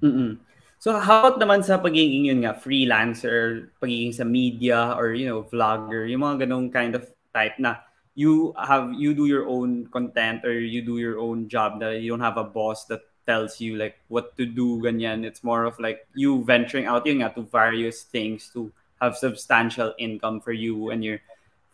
[0.03, 0.43] Mm.
[0.81, 5.45] So how about naman sa pagiging yun nga freelancer, pagiging sa media or you know
[5.45, 7.85] vlogger, yung mga ganong kind of type na
[8.17, 12.09] you have you do your own content or you do your own job that you
[12.09, 15.21] don't have a boss that tells you like what to do ganyan.
[15.21, 19.93] It's more of like you venturing out yun nga, to various things to have substantial
[20.01, 21.21] income for you and your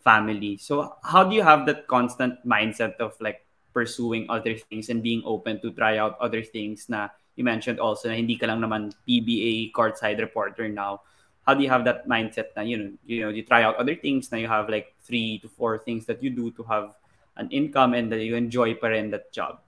[0.04, 0.60] family.
[0.60, 3.40] So how do you have that constant mindset of like
[3.72, 7.08] pursuing other things and being open to try out other things na
[7.38, 11.06] you mentioned also na hindi ka lang naman PBA courtside reporter now
[11.46, 13.94] how do you have that mindset na you know you know you try out other
[13.94, 16.92] things now you have like three to four things that you do to have
[17.40, 19.62] an income and that you enjoy pa rin that job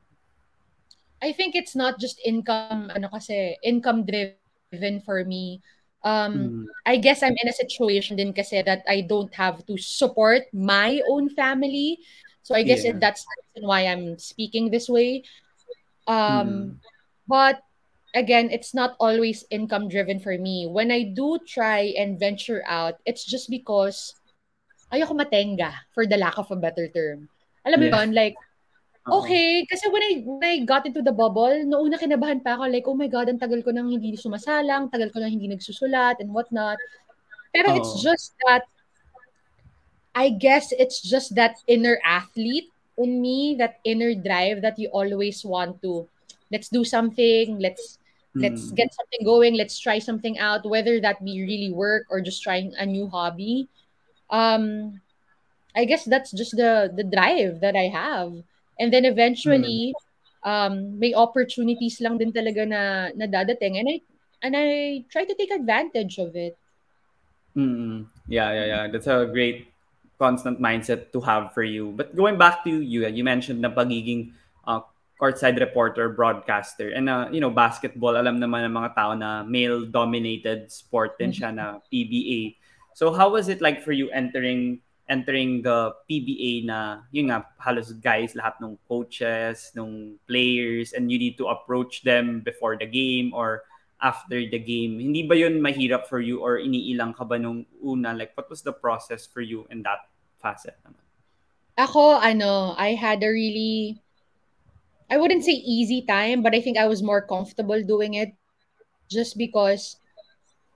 [1.22, 5.64] I think it's not just income ano kasi income driven for me
[6.02, 6.64] um mm.
[6.84, 11.00] I guess I'm in a situation din kasi that I don't have to support my
[11.08, 12.02] own family
[12.44, 12.98] so I guess yeah.
[12.98, 15.22] that's the reason why I'm speaking this way
[16.04, 16.89] um mm.
[17.30, 17.62] But
[18.14, 20.66] again, it's not always income driven for me.
[20.66, 24.18] When I do try and venture out, it's just because
[24.90, 27.30] ayoko matenga for the lack of a better term.
[27.62, 28.02] Alam mo yeah.
[28.02, 28.34] yun, like,
[29.06, 32.66] okay, kasi when I, when I got into the bubble, noong una kinabahan pa ako,
[32.66, 36.18] like, oh my God, ang tagal ko nang hindi sumasalang, tagal ko nang hindi nagsusulat
[36.18, 36.78] and whatnot.
[37.54, 37.76] Pero oh.
[37.78, 38.66] it's just that,
[40.14, 45.44] I guess it's just that inner athlete in me, that inner drive that you always
[45.44, 46.08] want to,
[46.50, 48.00] let's do something, let's
[48.34, 48.76] let's mm.
[48.76, 52.72] get something going let's try something out whether that be really work or just trying
[52.78, 53.68] a new hobby
[54.30, 55.00] um
[55.74, 58.30] i guess that's just the the drive that i have
[58.78, 60.46] and then eventually mm.
[60.46, 62.82] um may opportunities lang din talaga na
[63.18, 63.96] nadadating and i
[64.46, 66.54] and i try to take advantage of it
[67.58, 68.06] mm.
[68.30, 69.66] yeah yeah yeah that's a great
[70.22, 74.30] constant mindset to have for you but going back to you you mentioned na pagiging
[74.70, 74.86] uh,
[75.20, 76.88] courtside reporter, broadcaster.
[76.96, 81.52] And uh, you know, basketball, alam naman ng mga tao na male-dominated sport din siya
[81.52, 82.56] na PBA.
[82.96, 87.92] So how was it like for you entering entering the PBA na yun nga halos
[87.98, 93.34] guys lahat ng coaches, ng players and you need to approach them before the game
[93.34, 93.66] or
[94.00, 95.02] after the game.
[95.02, 98.14] Hindi ba yun mahirap for you or iniilang ka ba nung una?
[98.14, 100.08] Like what was the process for you in that
[100.40, 101.04] facet naman?
[101.76, 104.00] Ako, ano, I had a really
[105.10, 108.30] I wouldn't say easy time, but I think I was more comfortable doing it
[109.10, 109.98] just because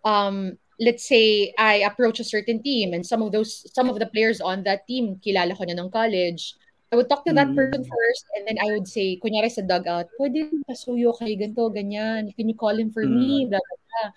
[0.05, 4.11] um let's say I approach a certain team and some of those some of the
[4.11, 6.59] players on that team kilala ko na ng college.
[6.93, 7.59] I would talk to that mm.
[7.59, 12.31] person first and then I would say, kunyari sa dugout, pwede pasuyo kay ganito, ganyan.
[12.39, 13.11] Can you call him for mm.
[13.11, 13.51] me?
[13.51, 14.11] Blah, blah, blah.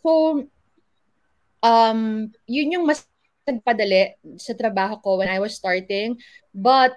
[0.00, 0.10] So,
[1.60, 3.04] um, yun yung mas
[3.44, 6.16] nagpadali sa trabaho ko when I was starting.
[6.56, 6.96] But,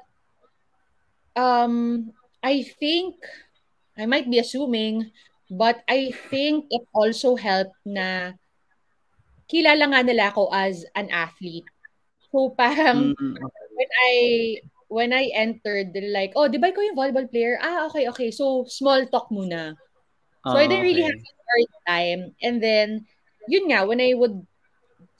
[1.35, 3.15] um, I think,
[3.97, 5.11] I might be assuming,
[5.49, 8.37] but I think it also helped na
[9.49, 11.67] kilala nga nila ako as an athlete.
[12.29, 13.35] So parang mm-hmm.
[13.73, 14.13] when I
[14.89, 17.61] when I entered, they're like, oh, di ba ikaw yung volleyball player?
[17.61, 18.33] Ah, okay, okay.
[18.33, 19.77] So, small talk muna.
[20.43, 21.13] So, oh, I didn't really okay.
[21.13, 22.21] have a hard time.
[22.41, 23.05] And then,
[23.45, 24.41] yun nga, when I would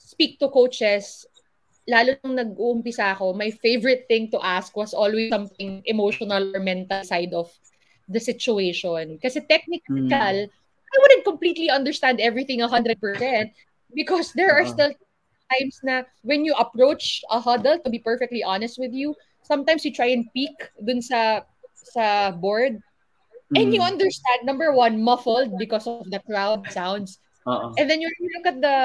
[0.01, 1.30] speak to coaches,
[1.89, 7.01] lalo nung nag-uumpisa ako, my favorite thing to ask was always something emotional or mental
[7.01, 7.49] side of
[8.05, 9.17] the situation.
[9.17, 10.49] Kasi technical, mm.
[10.49, 13.01] I wouldn't completely understand everything 100%
[13.97, 14.73] because there are uh-huh.
[14.73, 14.93] still
[15.49, 19.89] times na when you approach a huddle, to be perfectly honest with you, sometimes you
[19.89, 21.41] try and peek dun sa
[21.73, 22.77] sa board
[23.49, 23.57] mm.
[23.57, 23.89] and you mm.
[23.89, 27.17] understand, number one, muffled because of the crowd sounds.
[27.49, 27.73] Uh-uh.
[27.77, 28.77] And then you look at the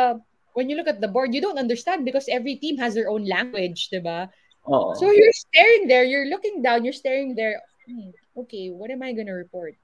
[0.54, 3.26] when you look at the board, you don't understand because every team has their own
[3.26, 4.30] language, diba?
[4.66, 4.94] Oh.
[4.94, 7.60] So you're staring there, you're looking down, you're staring there.
[7.86, 8.10] Hmm,
[8.46, 9.76] okay, what am I gonna report?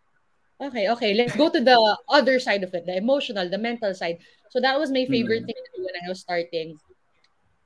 [0.60, 1.76] Okay, okay, let's go to the
[2.08, 4.18] other side of it, the emotional, the mental side.
[4.48, 5.74] So that was my favorite mm-hmm.
[5.74, 6.78] thing when I was starting.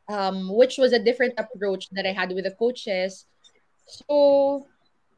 [0.08, 3.24] Um, which was a different approach that I had with the coaches.
[3.88, 4.66] So,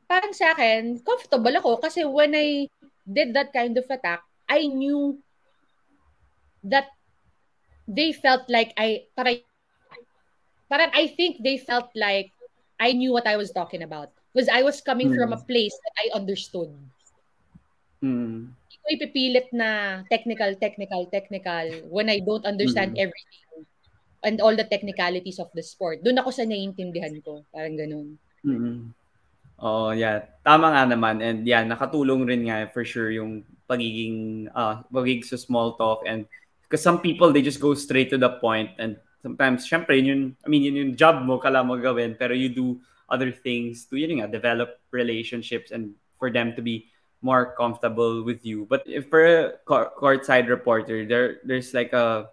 [0.07, 2.71] parang sa akin, comfortable ako kasi when I
[3.03, 5.19] did that kind of attack, I knew
[6.71, 6.96] that
[7.89, 9.43] they felt like I parang,
[10.69, 12.31] parang I think they felt like
[12.79, 15.17] I knew what I was talking about because I was coming mm.
[15.17, 15.49] from a hmm.
[15.49, 16.69] place that I understood.
[18.05, 18.53] Mm.
[18.53, 23.09] Hindi ko ipipilit na technical, technical, technical when I don't understand mm.
[23.09, 23.65] everything
[24.27, 26.05] and all the technicalities of the sport.
[26.05, 27.47] Doon ako sa naiintindihan ko.
[27.55, 28.19] Parang ganun.
[28.45, 28.93] Mm-hmm.
[29.63, 30.29] Oh, yeah.
[30.45, 31.25] Tama nga naman.
[31.25, 36.29] And yeah, nakatulong rin nga for sure yung pagiging uh, pagiging sa small talk and
[36.67, 40.49] because some people they just go straight to the point and sometimes syempre yun I
[40.51, 44.19] mean yun yung job mo kala mo gawin pero you do other things to yun
[44.19, 46.91] nga develop relationships and for them to be
[47.23, 48.67] more comfortable with you.
[48.69, 52.31] But if for a courtside reporter there there's like a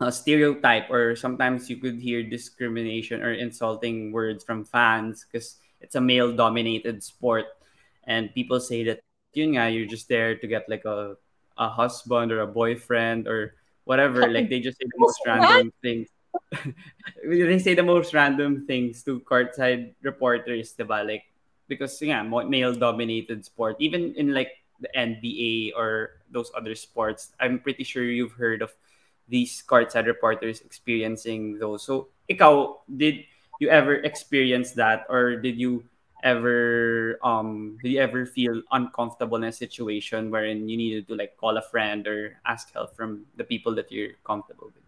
[0.00, 5.96] a stereotype or sometimes you could hear discrimination or insulting words from fans because it's
[5.96, 7.46] a male dominated sport.
[8.04, 9.00] And people say that
[9.32, 11.16] yun nga, you're just there to get like a
[11.58, 13.54] a husband or a boyfriend or
[13.84, 16.08] whatever like they just say the most random things
[17.24, 21.06] they say the most random things to courtside reporters diba?
[21.06, 21.24] like
[21.68, 27.58] because yeah male dominated sport even in like the NBA or those other sports I'm
[27.58, 28.72] pretty sure you've heard of
[29.28, 31.82] these courtside reporters experiencing those.
[31.82, 33.24] So, ikaw, did
[33.58, 35.84] you ever experience that or did you
[36.26, 41.38] ever um do you ever feel uncomfortable in a situation wherein you needed to like
[41.38, 44.82] call a friend or ask help from the people that you're comfortable with?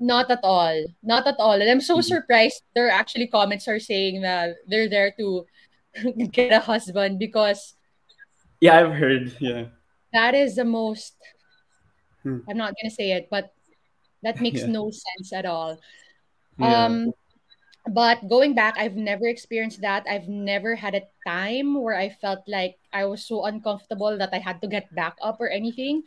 [0.00, 0.74] Not at all.
[1.02, 1.60] Not at all.
[1.60, 2.10] And I'm so mm-hmm.
[2.10, 5.46] surprised there are actually comments are saying that they're there to
[6.34, 7.78] get a husband because
[8.60, 9.36] Yeah, I've heard.
[9.38, 9.70] Yeah.
[10.12, 11.14] That is the most
[12.26, 12.42] hmm.
[12.50, 13.54] I'm not gonna say it, but
[14.26, 14.74] that makes yeah.
[14.74, 15.78] no sense at all.
[16.58, 16.84] Yeah.
[16.84, 17.14] Um,
[17.88, 20.04] but going back, I've never experienced that.
[20.08, 24.38] I've never had a time where I felt like I was so uncomfortable that I
[24.38, 26.02] had to get back up or anything.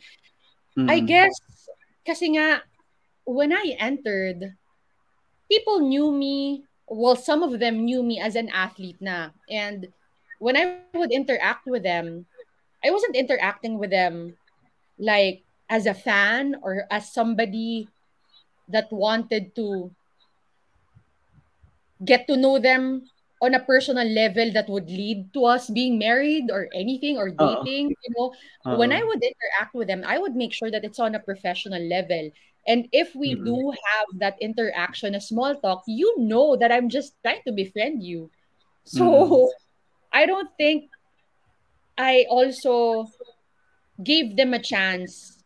[0.78, 0.90] Mm.
[0.90, 1.34] I guess,
[2.06, 2.62] kasi nga,
[3.24, 4.54] when I entered,
[5.50, 6.64] people knew me.
[6.86, 9.30] Well, some of them knew me as an athlete na.
[9.48, 9.88] And
[10.38, 12.26] when I would interact with them,
[12.84, 14.36] I wasn't interacting with them
[14.98, 17.88] like as a fan or as somebody
[18.68, 19.90] that wanted to
[22.02, 23.04] get to know them
[23.42, 27.92] on a personal level that would lead to us being married or anything or dating
[27.92, 28.32] uh you know?
[28.64, 31.20] Uh when i would interact with them i would make sure that it's on a
[31.20, 32.30] professional level.
[32.66, 33.44] And if we mm-hmm.
[33.44, 38.02] do have that interaction a small talk you know that i'm just trying to befriend
[38.02, 38.30] you.
[38.84, 39.52] So mm-hmm.
[40.12, 40.88] i don't think
[41.98, 43.06] i also
[44.02, 45.42] gave them a chance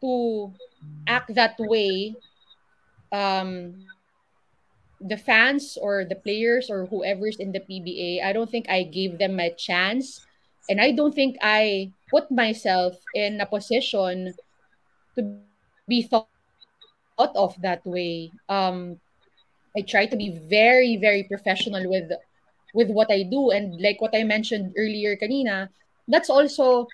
[0.00, 0.52] to
[1.06, 2.14] act that way
[3.12, 3.74] um,
[5.00, 9.18] the fans or the players or whoever's in the PBA, I don't think I gave
[9.18, 10.20] them a chance.
[10.68, 14.34] And I don't think I put myself in a position
[15.16, 15.22] to
[15.88, 16.28] be thought
[17.18, 18.30] of that way.
[18.48, 19.00] Um,
[19.76, 22.12] I try to be very, very professional with
[22.74, 23.50] with what I do.
[23.50, 25.68] And like what I mentioned earlier, kanina,
[26.06, 26.86] that's also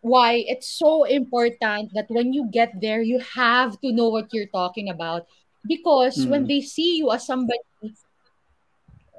[0.00, 4.50] why it's so important that when you get there, you have to know what you're
[4.50, 5.26] talking about
[5.66, 6.28] because mm.
[6.28, 7.58] when they see you as somebody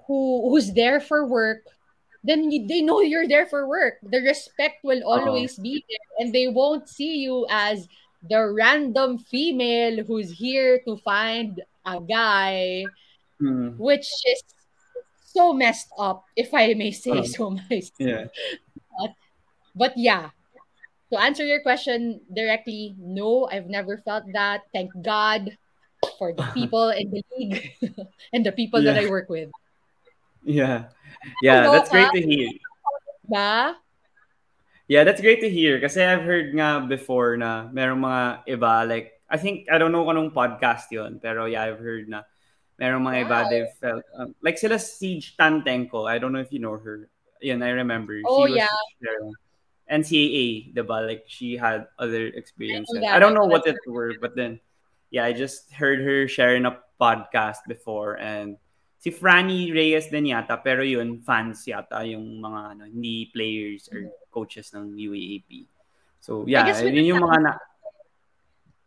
[0.07, 1.63] who who's there for work
[2.23, 5.27] then you, they know you're there for work the respect will uh-huh.
[5.27, 5.63] always uh-huh.
[5.63, 7.87] be there and they won't see you as
[8.29, 12.85] the random female who's here to find a guy
[13.41, 13.75] mm.
[13.77, 14.43] which is
[15.25, 18.25] so messed up if i may say uh, so myself yeah.
[18.99, 19.11] But,
[19.75, 20.29] but yeah
[21.11, 25.57] to answer your question directly no i've never felt that thank god
[26.17, 27.73] for the people in the league
[28.33, 28.93] and the people yeah.
[28.93, 29.49] that I work with.
[30.43, 30.91] Yeah.
[31.41, 32.49] Yeah, that's great to hear.
[33.29, 33.77] Ba?
[34.87, 39.15] Yeah, that's great to hear kasi I've heard nga before na merong mga iba like
[39.31, 42.27] I think I don't know anong podcast 'yon pero yeah, I've heard na
[42.75, 43.25] merong mga wow.
[43.25, 46.03] iba they felt um, like sila Siege Tantenko.
[46.03, 47.07] I don't know if you know her.
[47.39, 48.19] Yun, I remember.
[48.27, 48.75] Oh, she was yeah.
[48.99, 49.33] Sharing.
[49.91, 51.07] NCAA, diba?
[51.07, 53.03] Like she had other experiences.
[53.03, 54.59] I don't know what it were, but then
[55.13, 58.57] yeah, I just heard her share in a podcast before and
[58.97, 64.09] si Franny Reyes din yata pero yun fans yata yung mga ano hindi players or
[64.33, 65.69] coaches ng UAAP.
[66.17, 67.53] So yeah, yun yung mga na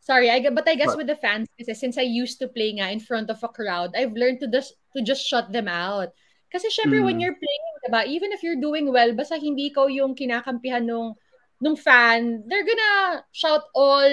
[0.06, 2.94] Sorry, I but I guess with the fans kasi since I used to play nga
[2.94, 6.14] in front of a crowd, I've learned to just to just shut them out.
[6.46, 7.06] Kasi syempre mm.
[7.10, 10.86] when you're playing, 'di ba, even if you're doing well, basta hindi ikaw yung kinakampihan
[10.86, 11.18] nung
[11.60, 14.08] nung fan, they're gonna shout all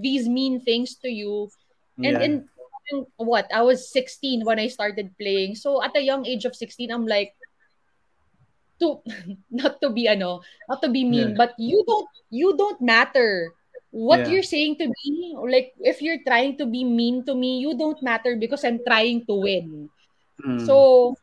[0.00, 1.50] these mean things to you.
[1.98, 2.20] And yeah.
[2.20, 2.48] in
[3.16, 3.50] what?
[3.52, 5.56] I was 16 when I started playing.
[5.56, 7.34] So at a young age of 16, I'm like,
[8.80, 9.00] to
[9.50, 11.38] not to be ano, not to be mean, yeah.
[11.38, 13.52] but you don't you don't matter.
[13.90, 14.28] What yeah.
[14.28, 18.00] you're saying to me, like if you're trying to be mean to me, you don't
[18.02, 19.88] matter because I'm trying to win.
[20.44, 20.66] Mm.
[20.66, 21.16] So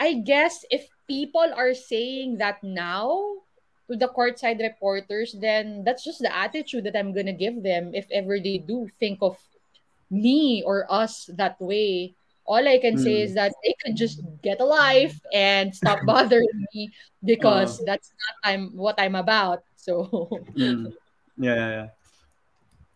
[0.00, 3.45] I guess if people are saying that now,
[3.88, 8.06] to the courtside reporters, then that's just the attitude that I'm gonna give them if
[8.10, 9.38] ever they do think of
[10.10, 12.14] me or us that way.
[12.46, 13.02] All I can mm.
[13.02, 13.42] say is hmm.
[13.42, 18.34] that they could just get a life and stop bothering me because uh, that's not
[18.46, 19.66] I'm what I'm about.
[19.74, 20.06] So
[20.54, 20.94] mm.
[21.36, 21.88] yeah, yeah, yeah.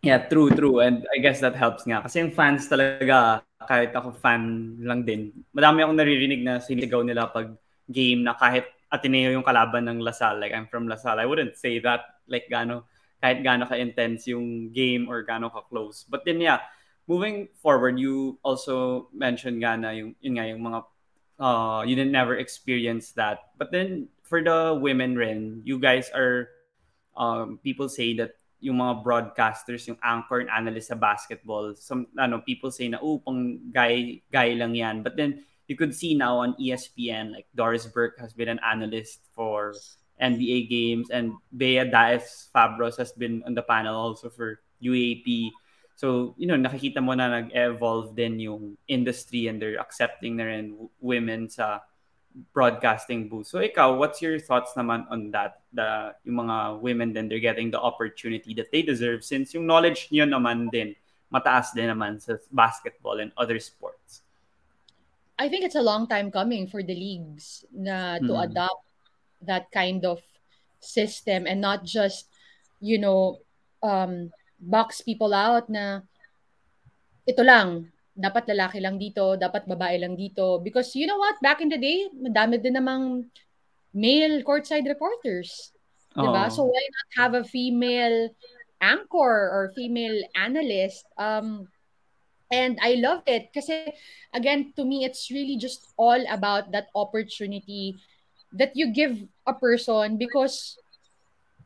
[0.01, 0.81] Yeah, true, true.
[0.81, 2.01] And I guess that helps nga.
[2.01, 7.29] Kasi yung fans talaga, kahit ako fan lang din, madami akong naririnig na sinigaw nila
[7.29, 7.53] pag
[7.85, 10.43] game na kahit Ateneo yung kalaban ng Lasal.
[10.43, 11.15] Like, I'm from Lasal.
[11.15, 12.85] I wouldn't say that, like, gano,
[13.23, 16.03] kahit gano ka-intense yung game or gano ka-close.
[16.03, 16.59] But then, yeah,
[17.07, 20.79] moving forward, you also mentioned nga na yung, yun nga, yung mga,
[21.39, 23.55] uh, you didn't never experience that.
[23.55, 26.51] But then, for the women rin, you guys are,
[27.15, 32.43] um, people say that yung mga broadcasters, yung anchor and analyst sa basketball, some, ano,
[32.43, 35.01] people say na, oh, pang guy, guy lang yan.
[35.01, 39.23] But then, you could see now on ESPN, like Doris Burke has been an analyst
[39.31, 39.71] for
[40.19, 45.55] NBA games, and Bea Daez Fabros has been on the panel also for UAAP.
[45.95, 50.75] So, you know, nakikita mo na nag-evolve din yung industry and they're accepting na rin
[50.99, 51.87] women sa
[52.51, 53.47] broadcasting booth.
[53.47, 55.63] So ikaw, what's your thoughts naman on that?
[55.71, 60.11] The yung mga women then they're getting the opportunity that they deserve since yung knowledge
[60.11, 60.95] niyo naman din
[61.31, 64.23] mataas din naman sa basketball and other sports.
[65.41, 68.45] I think it's a long time coming for the leagues na to mm.
[68.45, 68.85] adopt
[69.41, 70.21] that kind of
[70.77, 72.29] system and not just
[72.77, 73.41] you know
[73.81, 74.29] um
[74.61, 76.05] box people out na
[77.25, 80.61] ito lang, dapat lalaki lang dito, dapat babae lang dito.
[80.61, 83.25] Because you know what, back in the day, madami din namang
[83.93, 85.73] male courtside reporters.
[86.13, 86.29] Oh.
[86.29, 86.53] Diba?
[86.53, 88.29] So why not have a female
[88.81, 91.05] anchor or female analyst?
[91.17, 91.65] Um,
[92.51, 93.95] and I love it kasi
[94.35, 97.95] again to me it's really just all about that opportunity
[98.53, 100.75] that you give a person because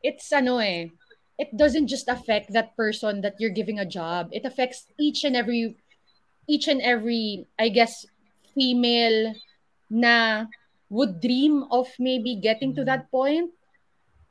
[0.05, 0.93] it's ano eh
[1.37, 4.29] it doesn't just affect that person that you're giving a job.
[4.31, 5.75] It affects each and every
[6.47, 8.05] each and every I guess
[8.53, 9.35] female
[9.89, 10.45] na
[10.89, 13.51] would dream of maybe getting to that point.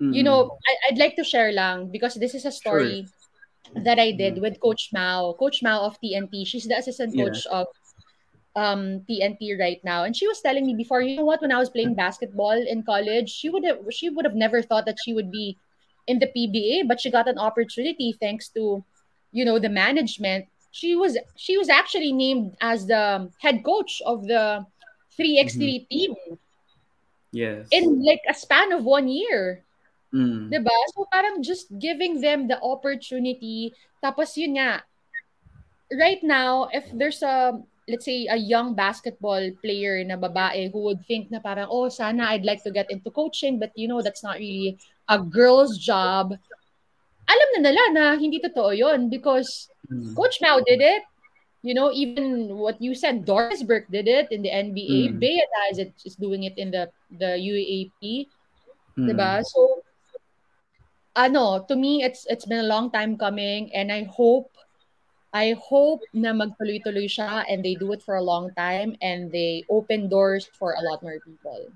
[0.00, 0.12] Mm-hmm.
[0.12, 3.23] You know, I, would like to share lang because this is a story sure.
[3.76, 5.34] That I did with Coach Mao.
[5.38, 6.46] Coach Mao of TNT.
[6.46, 7.58] She's the assistant coach yeah.
[7.58, 7.66] of
[8.56, 10.04] um TNT right now.
[10.04, 12.82] And she was telling me before, you know what, when I was playing basketball in
[12.82, 15.58] college, she would have she would have never thought that she would be
[16.06, 18.84] in the PBA, but she got an opportunity thanks to,
[19.32, 20.46] you know, the management.
[20.70, 24.66] She was she was actually named as the head coach of the
[25.18, 25.86] 3x3 mm-hmm.
[25.90, 26.14] team.
[27.32, 27.66] Yes.
[27.72, 29.64] In like a span of one year.
[30.14, 30.54] Mm.
[30.54, 30.78] Diba?
[30.94, 33.74] So parang just giving them the opportunity.
[33.98, 34.86] Tapos yun nga,
[35.90, 37.58] right now, if there's a
[37.88, 42.32] let's say a young basketball player na babae who would think na parang oh sana
[42.32, 46.32] I'd like to get into coaching but you know that's not really a girl's job
[47.28, 50.16] alam na nila na hindi totoo yon because mm.
[50.16, 51.04] coach Mao did it
[51.60, 55.20] you know even what you said Doris Burke did it in the NBA mm.
[55.20, 58.00] Bea is, is doing it in the the UAP
[58.96, 59.04] mm.
[59.04, 59.83] diba so
[61.16, 64.50] ano to me it's it's been a long time coming and I hope
[65.34, 69.66] I hope na magtuloy-tuloy siya and they do it for a long time and they
[69.66, 71.74] open doors for a lot more people.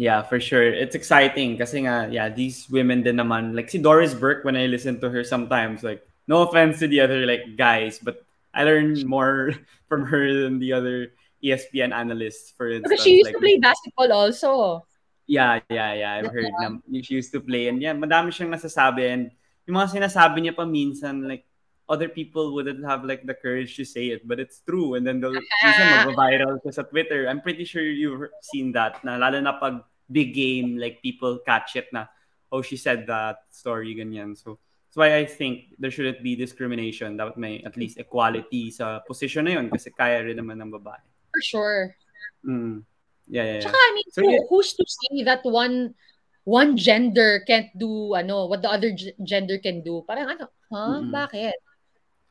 [0.00, 0.64] Yeah, for sure.
[0.64, 4.64] It's exciting kasi nga, yeah, these women din naman, like si Doris Burke, when I
[4.64, 8.24] listen to her sometimes, like, no offense to the other like guys, but
[8.56, 9.52] I learn more
[9.92, 11.12] from her than the other
[11.44, 12.88] ESPN analysts, for instance.
[12.88, 14.86] Because she used like, to play basketball also.
[15.26, 16.12] Yeah, yeah, yeah.
[16.18, 17.68] I've heard na she used to play.
[17.68, 19.06] And yeah, madami siyang nasasabi.
[19.06, 19.30] And
[19.66, 21.46] yung mga sinasabi niya pa minsan, like,
[21.88, 24.94] other people wouldn't have like the courage to say it, but it's true.
[24.94, 27.28] And then they'll minsan mag-viral sa Twitter.
[27.28, 29.02] I'm pretty sure you've seen that.
[29.04, 32.06] Na lalo na pag big game, like people catch it na,
[32.50, 34.36] oh, she said that story, ganyan.
[34.36, 34.58] So,
[34.92, 37.16] that's why I think there shouldn't be discrimination.
[37.16, 41.00] Dapat may at least equality sa position na yun kasi kaya rin naman ng babae.
[41.32, 41.96] For sure.
[42.44, 42.84] Mm.
[43.28, 43.60] Yeah, yeah, yeah.
[43.60, 45.94] Tsaka, I mean, so, who, who's to say that one
[46.42, 50.98] one gender can't do ano what the other g- gender can do parang ano huh
[50.98, 51.14] mm-hmm.
[51.14, 51.54] bakit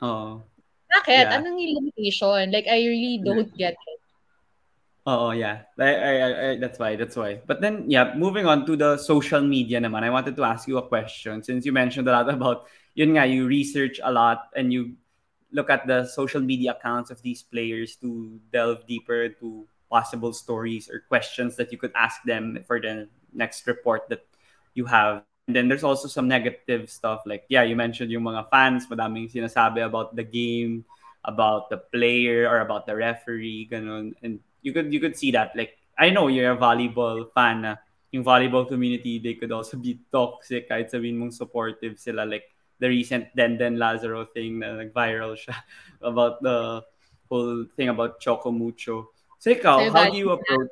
[0.01, 0.41] Oh.
[0.91, 1.29] Bakit?
[1.29, 1.37] Yeah.
[1.39, 2.51] Anong limitation?
[2.51, 3.99] Like, I really don't get it.
[5.05, 5.65] Oh, yeah.
[5.79, 6.95] I, I, I, that's why.
[6.95, 7.41] That's why.
[7.45, 10.77] But then, yeah, moving on to the social media naman, I wanted to ask you
[10.77, 11.41] a question.
[11.41, 14.93] Since you mentioned a lot about, yun nga, you research a lot and you
[15.53, 20.87] look at the social media accounts of these players to delve deeper into possible stories
[20.87, 24.23] or questions that you could ask them for the next report that
[24.73, 25.27] you have.
[25.47, 29.27] And then there's also some negative stuff like yeah, you mentioned yung mga fans, madaming
[29.27, 30.85] sinasabi about the game,
[31.27, 34.15] about the player or about the referee, ganun.
[34.23, 37.75] And you could you could see that like I know you're a volleyball fan na
[38.15, 42.89] yung volleyball community they could also be toxic kahit sabihin mong supportive sila like the
[42.89, 45.55] recent Denden Lazaro thing na nag-viral siya
[46.09, 46.81] about the
[47.29, 49.13] whole thing about Choco Mucho.
[49.41, 50.69] So ikaw, how do you approach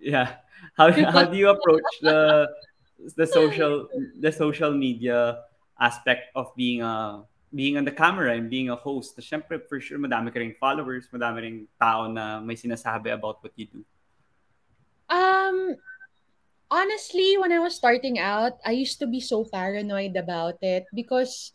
[0.00, 0.40] yeah,
[0.78, 2.48] how how do you approach the
[3.16, 3.88] the social
[4.24, 5.44] the social media
[5.76, 7.24] aspect of being a
[7.54, 9.16] being on the camera and being a host.
[9.16, 13.52] Siyempre, for sure, madami ka ring followers, madami ring tao na may sinasabi about what
[13.56, 13.80] you do.
[15.08, 15.76] Um,
[16.68, 21.52] honestly, when I was starting out, I used to be so paranoid about it because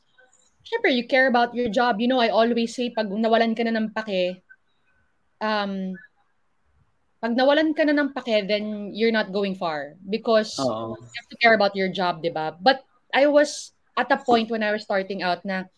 [0.63, 1.99] syempre, you care about your job.
[1.99, 4.41] You know, I always say, pag nawalan ka na ng pake,
[5.43, 5.93] um,
[7.21, 10.97] pag nawalan ka na ng pake, then you're not going far because Oo.
[10.97, 12.57] you have to care about your job, di ba?
[12.57, 12.81] But
[13.13, 15.69] I was at a point when I was starting out na,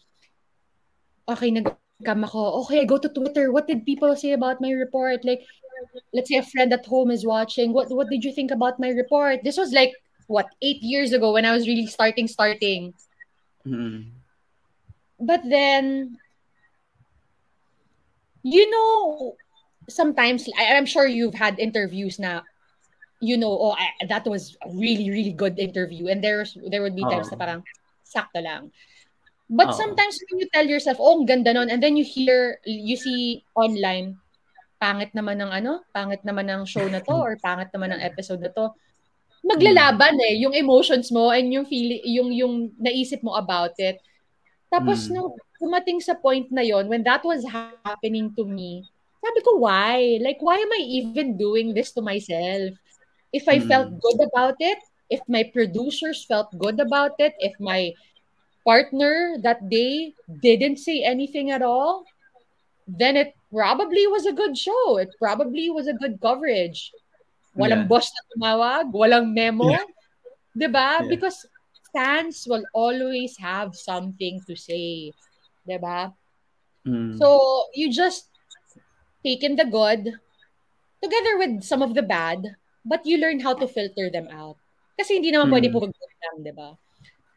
[1.28, 2.64] okay, nag-cam ako.
[2.64, 3.52] Okay, I go to Twitter.
[3.52, 5.28] What did people say about my report?
[5.28, 5.44] Like,
[6.16, 7.76] let's say a friend at home is watching.
[7.76, 9.44] What what did you think about my report?
[9.44, 9.92] This was like
[10.32, 12.96] what eight years ago when I was really starting starting.
[13.68, 14.16] Mm.
[15.20, 16.16] But then,
[18.44, 19.36] you know,
[19.90, 22.42] sometimes I, I'm sure you've had interviews na,
[23.20, 26.96] you know, oh, I, that was a really really good interview, and there's there would
[26.96, 27.36] be times Oo.
[27.36, 27.62] na parang
[28.04, 28.72] sakto lang.
[29.50, 29.78] But Oo.
[29.78, 33.44] sometimes when you tell yourself, oh, ang ganda nun, and then you hear, you see
[33.56, 34.18] online,
[34.82, 38.40] pangit naman ng ano, pangit naman ng show na to, or pangit naman ng episode
[38.44, 38.72] na to,
[39.44, 44.00] maglalaban eh, yung emotions mo and yung feeling, yung, yung naisip mo about it.
[44.72, 45.20] Tapos Mm.
[45.20, 48.88] nung dumating sa point na yon when that was happening to me,
[49.24, 50.20] sabi ko, why?
[50.20, 52.76] Like, why am I even doing this to myself?
[53.32, 54.00] If I felt Mm.
[54.04, 57.96] good about it, if my producers felt good about it, if my
[58.68, 60.12] partner that day
[60.44, 62.04] didn't say anything at all,
[62.88, 64.98] then it probably was a good show.
[65.00, 66.92] It probably was a good coverage.
[67.56, 67.92] Walang Yeah.
[67.92, 69.70] boss na tumawag, walang memo.
[69.72, 69.86] Yeah.
[70.58, 71.02] 'Di ba?
[71.02, 71.10] Yeah.
[71.10, 71.46] Because
[71.94, 75.14] fans will always have something to say.
[75.66, 76.10] 'Di ba?
[76.82, 77.16] Mm.
[77.22, 77.40] So,
[77.78, 78.33] you just
[79.24, 80.12] take in the good
[81.02, 84.56] together with some of the bad, but you learn how to filter them out.
[84.96, 85.74] Kasi hindi naman pwede Mm.
[85.76, 86.70] puro good lang, 'di ba?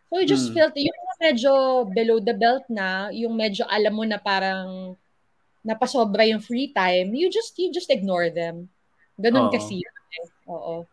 [0.06, 0.54] So, you just Mm.
[0.54, 1.52] filter yung medyo
[1.90, 4.94] below the belt na, yung medyo alam mo na parang
[5.66, 8.70] napasobra yung free time, you just you just ignore them.
[9.18, 9.52] Ganun Oo.
[9.54, 10.26] kasi yun eh.
[10.46, 10.86] Oo.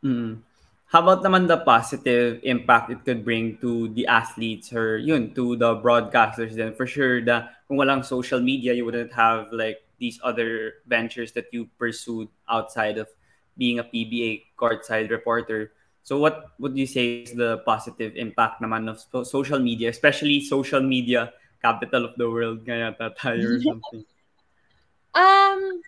[0.00, 0.40] Mm.
[0.88, 5.52] How about naman the positive impact it could bring to the athletes or yun, to
[5.60, 6.72] the broadcasters then?
[6.72, 11.46] For sure, the, kung walang social media, you wouldn't have like these other ventures that
[11.52, 13.08] you pursued outside of
[13.56, 15.72] being a PBA courtside reporter.
[16.02, 20.82] So what would you say is the positive impact naman of social media, especially social
[20.82, 21.32] media
[21.62, 24.04] capital of the world kaya tayo or something?
[25.14, 25.80] Um,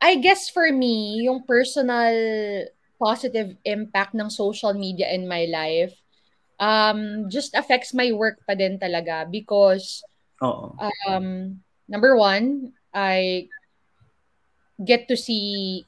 [0.00, 2.66] I guess for me, yung personal
[2.98, 5.94] positive impact ng social media in my life,
[6.58, 10.02] um, just affects my work pa din talaga because,
[10.42, 10.76] Oo.
[11.08, 13.48] um, number one, I
[14.84, 15.86] get to see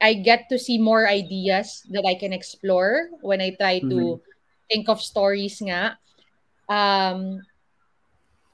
[0.00, 4.20] I get to see more ideas that I can explore when I try to
[4.68, 5.96] think of stories nga.
[6.68, 7.40] Um,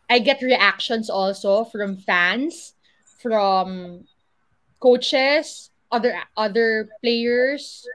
[0.09, 2.75] I get reactions also from fans,
[3.19, 4.05] from
[4.79, 7.87] coaches, other other players,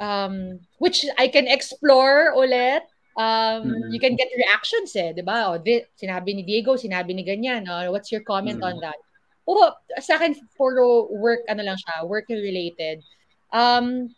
[0.00, 2.86] um, which I can explore ulit.
[3.20, 3.92] Um, Mm.
[3.92, 5.52] you can get reactions eh, di ba?
[5.52, 7.68] O, di, sinabi ni Diego, sinabi ni ganyan.
[7.68, 8.68] Oh, what's your comment Mm.
[8.72, 8.96] on that?
[9.44, 13.04] Puro, sa akin, puro work, ano lang siya, work related.
[13.52, 14.14] Um,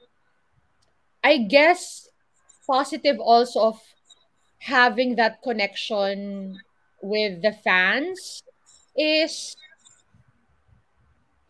[1.25, 2.07] I guess,
[2.69, 3.79] positive also of
[4.63, 6.55] having that connection
[7.03, 8.47] with the fans
[8.95, 9.57] is,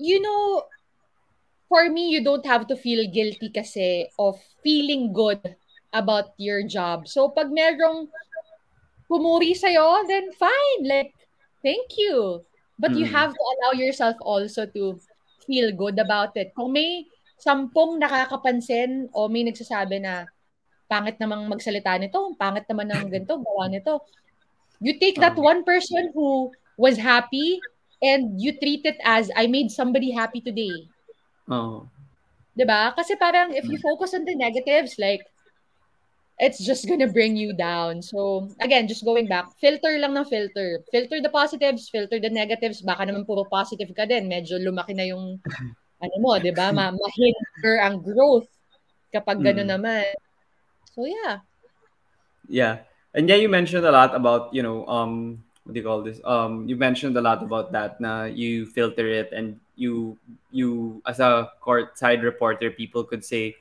[0.01, 0.65] you know,
[1.69, 5.41] for me, you don't have to feel guilty kasi of feeling good
[5.93, 7.07] about your job.
[7.07, 8.09] So, pag merong
[9.07, 10.83] pumuri sa'yo, then fine.
[10.89, 11.13] Like,
[11.61, 12.43] thank you.
[12.81, 13.15] But you Mm.
[13.15, 14.99] have to allow yourself also to
[15.45, 16.57] feel good about it.
[16.57, 20.27] Kung may sampung nakakapansin o may nagsasabi na
[20.89, 24.03] pangit namang magsalita nito, ang pangit naman ng ganito, gawa nito.
[24.83, 25.45] You take that Oo.
[25.47, 27.61] one person who was happy
[28.03, 30.91] and you treat it as I made somebody happy today.
[31.49, 31.87] Oo.
[32.53, 32.93] 'Di ba?
[32.93, 35.25] Kasi parang if you focus on the negatives, like
[36.39, 38.03] it's just gonna bring you down.
[38.03, 40.81] So, again, just going back, filter lang ng filter.
[40.91, 42.83] Filter the positives, filter the negatives.
[42.83, 44.29] Baka naman puro positive ka din.
[44.29, 45.39] Medyo lumaki na yung,
[46.03, 46.73] ano mo, di ba?
[46.73, 48.49] Ma mahinder ang growth
[49.13, 49.75] kapag gano'n Mm.
[49.77, 50.07] naman.
[50.97, 51.45] So, yeah.
[52.49, 52.75] Yeah.
[53.15, 56.19] And yeah, you mentioned a lot about, you know, um, what do you call this?
[56.25, 58.01] Um, you mentioned a lot about that.
[58.01, 60.17] Na you filter it, and you,
[60.51, 63.55] you as a courtside reporter, people could say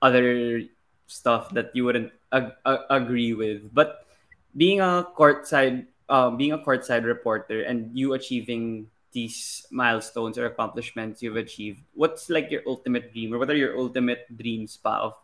[0.00, 0.60] other
[1.08, 3.72] stuff that you wouldn't ag- ag- agree with.
[3.74, 4.06] But
[4.54, 11.24] being a courtside, um, being a courtside reporter, and you achieving these milestones or accomplishments
[11.24, 15.16] you've achieved, what's like your ultimate dream, or what are your ultimate dreams pa of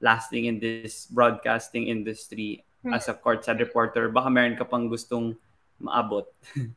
[0.00, 2.94] lasting in this broadcasting industry Hmm.
[2.94, 4.08] as a courtside reporter?
[4.10, 5.36] Baka meron ka pang gustong
[5.82, 6.26] maabot.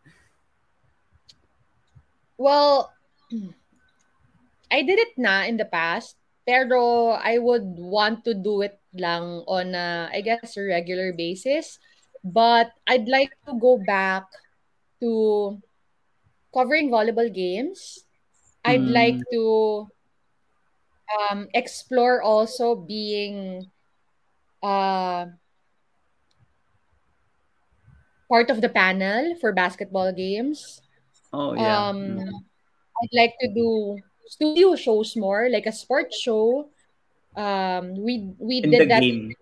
[2.37, 2.91] Well,
[4.71, 9.43] I did it na in the past, pero I would want to do it lang
[9.47, 11.80] on a, I guess, a regular basis.
[12.23, 14.26] But I'd like to go back
[15.01, 15.61] to
[16.53, 18.05] covering volleyball games.
[18.65, 19.30] I'd like Mm.
[19.31, 19.43] to
[21.30, 23.69] um, explore also being
[24.63, 25.26] uh,
[28.30, 30.81] part of the panel for basketball games.
[31.34, 31.89] Oh yeah.
[31.89, 32.30] Um, Mm.
[33.03, 36.69] I'd like to do studio shows more, like a sports show.
[37.35, 39.34] Um, we we In the did that game.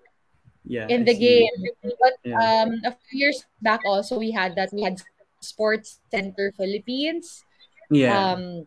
[0.63, 1.43] Yeah, in I the see.
[1.43, 1.57] game,
[1.99, 2.39] but Yeah.
[2.39, 4.71] um, a few years back also we had that.
[4.71, 4.97] We had
[5.43, 7.43] Sports Center Philippines.
[7.91, 8.15] Yeah.
[8.15, 8.65] Um,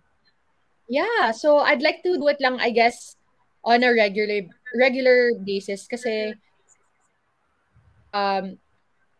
[0.86, 3.16] yeah, so I'd like to do it lang, I guess,
[3.64, 4.44] on a regular
[4.76, 6.36] regular basis kasi
[8.14, 8.60] um,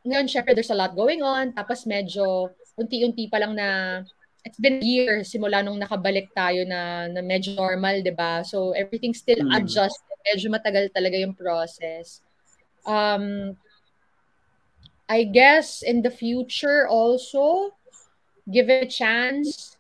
[0.06, 4.02] ngayon syempre there's a lot going on tapos medyo unti-unti pa lang na
[4.46, 8.46] it's been a year simula nung nakabalik tayo na, na medyo normal, 'di ba?
[8.46, 9.58] So everything still Mm.
[9.58, 10.16] adjusted.
[10.22, 12.22] Medyo matagal talaga yung process.
[12.86, 13.58] Um,
[15.10, 17.74] I guess in the future also,
[18.46, 19.74] give it a chance.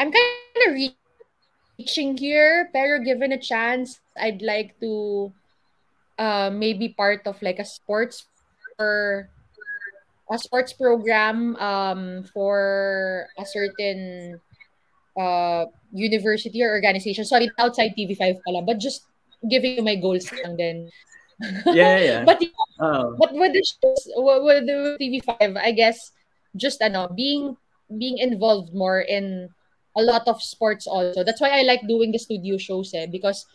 [0.00, 0.72] I'm kind of
[1.76, 5.32] reaching here, pero given a chance, I'd like to
[6.16, 8.24] uh, maybe part of like a sports
[8.78, 9.28] or
[10.30, 14.40] a sports program um, for a certain
[15.18, 17.24] uh, university or organization.
[17.24, 19.06] Sorry, outside TV5 pala, but just
[19.48, 20.78] giving you my goals lang din.
[21.70, 22.22] Yeah, yeah.
[22.26, 22.42] but
[22.78, 23.14] Oh.
[23.18, 26.14] but with the shows, with the TV5, I guess
[26.54, 27.58] just ano, being
[27.98, 29.50] being involved more in
[29.98, 31.22] a lot of sports also.
[31.26, 33.46] That's why I like doing the studio shows eh because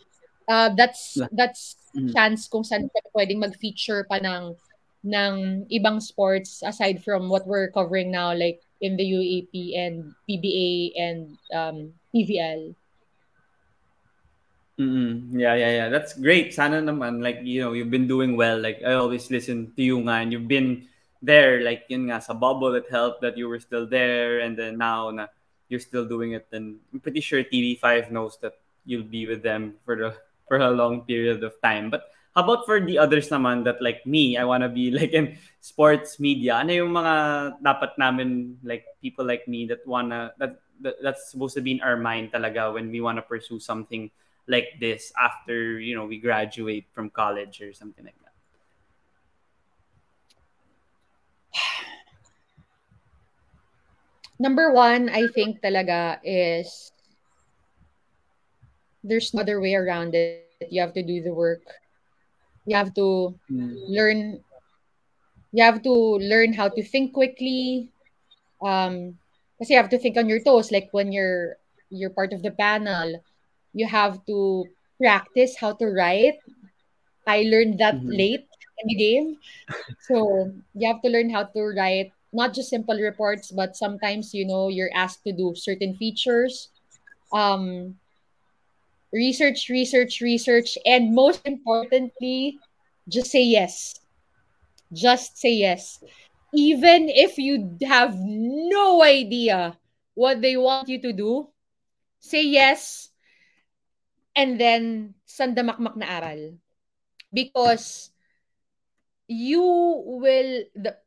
[0.48, 2.10] uh, that's that's Mm.
[2.10, 4.58] chance kung saan pwedeng mag-feature pa ng
[5.04, 10.92] ng ibang sports aside from what we're covering now like in the UAAP and PBA
[10.96, 12.74] and um, PVL.
[14.78, 15.30] Mm-mm.
[15.30, 15.88] Yeah, yeah, yeah.
[15.88, 16.52] That's great.
[16.52, 18.58] Sana naman, like, you know, you've been doing well.
[18.58, 20.90] Like, I always listen to you nga, and you've been
[21.22, 24.76] there, like, yun nga, sa bubble, it helped that you were still there, and then
[24.76, 25.30] now na
[25.68, 29.74] you're still doing it, and I'm pretty sure TV5 knows that you'll be with them
[29.86, 30.10] for the
[30.46, 31.88] for a long period of time.
[31.88, 35.38] But how about for the others naman that like me, I wanna be like in
[35.60, 36.58] sports media?
[36.58, 37.14] Ano yung mga
[37.62, 41.80] dapat namin, like, people like me that wanna, that, that that's supposed to be in
[41.80, 44.10] our mind talaga when we wanna pursue something
[44.46, 48.34] like this after you know we graduate from college or something like that
[54.38, 56.92] Number one, I think talaga is
[59.04, 60.50] there's no other way around it.
[60.68, 61.62] You have to do the work.
[62.66, 63.34] You have to
[63.88, 64.40] learn
[65.52, 67.88] you have to learn how to think quickly.
[68.62, 69.18] Um
[69.58, 71.56] kasi you have to think on your toes like when you're
[71.90, 73.22] you're part of the panel,
[73.72, 74.66] you have to
[75.00, 76.38] practice how to write.
[77.26, 78.08] I learned that Mhm.
[78.08, 78.48] late
[78.82, 79.28] in the game.
[80.08, 84.44] So, you have to learn how to write not just simple reports but sometimes you
[84.44, 86.70] know you're asked to do certain features.
[87.32, 87.96] Um
[89.14, 92.58] research, research, research, and most importantly,
[93.08, 93.94] just say yes.
[94.92, 96.02] Just say yes.
[96.52, 99.78] Even if you have no idea
[100.14, 101.48] what they want you to do,
[102.18, 103.10] say yes
[104.34, 106.58] and then sandamakmak na aral.
[107.32, 108.10] Because
[109.26, 110.98] you will, the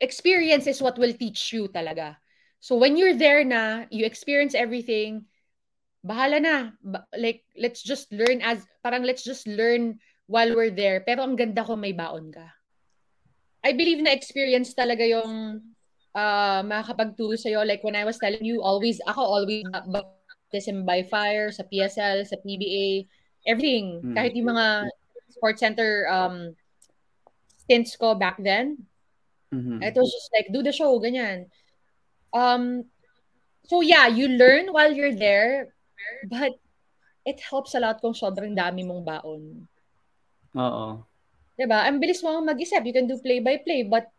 [0.00, 2.16] experience is what will teach you talaga.
[2.60, 5.24] So when you're there na, you experience everything,
[6.06, 6.56] bahala na.
[6.78, 9.98] Ba- like, let's just learn as, parang let's just learn
[10.30, 11.02] while we're there.
[11.02, 12.46] Pero ang ganda ko may baon ka.
[13.66, 15.58] I believe na experience talaga yung
[16.14, 17.66] uh, makakapagturo sa'yo.
[17.66, 20.06] Like when I was telling you, always, ako always ba-
[20.46, 23.10] baptism by fire, sa PSL, sa PBA,
[23.50, 23.98] everything.
[24.00, 24.14] Hmm.
[24.14, 24.86] Kahit yung mga
[25.34, 26.54] sports center um,
[27.66, 28.86] stints ko back then,
[29.54, 29.78] Mhm.
[29.78, 31.46] it was just like, do the show, ganyan.
[32.34, 32.90] Um,
[33.70, 35.70] so yeah, you learn while you're there,
[36.28, 36.54] but
[37.26, 39.42] it helps a lot kung sobrang dami mong baon.
[40.56, 41.02] Oo.
[41.56, 41.88] Diba?
[41.88, 42.84] Ang bilis mo mag-isip.
[42.84, 44.12] You can do play-by-play, but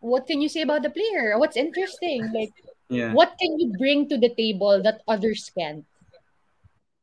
[0.00, 1.34] what can you say about the player?
[1.40, 2.28] What's interesting?
[2.32, 2.52] Like,
[2.88, 3.12] Yeah.
[3.12, 5.84] what can you bring to the table that others can't?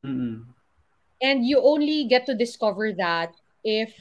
[0.02, 0.49] Mm-mm.
[1.22, 3.94] And you only get to discover that if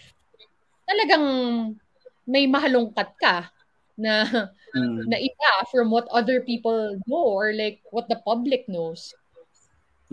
[0.89, 1.77] talagang
[2.25, 3.53] may mahalungkat ka
[4.01, 5.07] na Mm.
[5.07, 9.15] na iba from what other people know or like what the public knows.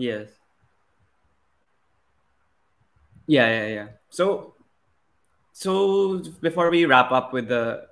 [0.02, 0.32] Yes.
[3.26, 3.88] Yeah, yeah, yeah.
[4.10, 4.54] So,
[5.52, 7.86] so before we wrap up with the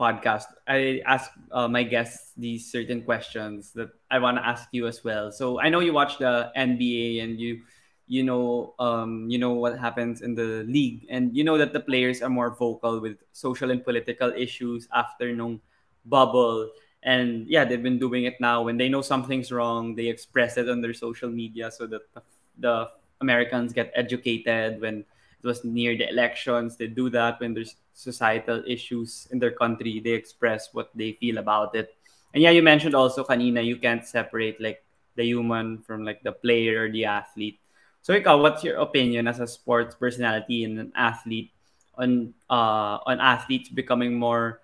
[0.00, 4.86] podcast, I ask uh, my guests these certain questions that I want to ask you
[4.86, 5.32] as well.
[5.32, 7.62] So I know you watch the NBA and you
[8.08, 11.80] you know um you know what happens in the league and you know that the
[11.80, 15.60] players are more vocal with social and political issues after nung
[16.04, 16.68] bubble
[17.02, 18.62] and yeah they've been doing it now.
[18.62, 22.22] When they know something's wrong they express it on their social media so that the,
[22.58, 22.88] the
[23.20, 25.04] americans get educated when
[25.42, 26.76] it was near the elections.
[26.76, 29.98] They do that when there's societal issues in their country.
[29.98, 31.94] They express what they feel about it.
[32.32, 34.84] And yeah you mentioned also kanina you can't separate like
[35.16, 37.58] the human from like the player or the athlete.
[38.02, 41.50] So ikaw what's your opinion as a sports personality and an athlete
[41.98, 44.61] on uh on athletes becoming more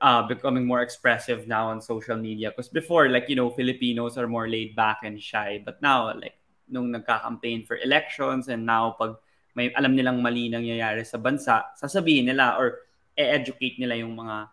[0.00, 2.50] uh becoming more expressive now on social media.
[2.50, 5.60] Because before like you know Filipinos are more laid back and shy.
[5.60, 6.38] But now like
[6.72, 9.18] nung nagka-campaign for elections and now pag
[9.52, 14.48] may alam nilang mali nangyayari sa bansa sasabihin nila or e-educate nila yung mga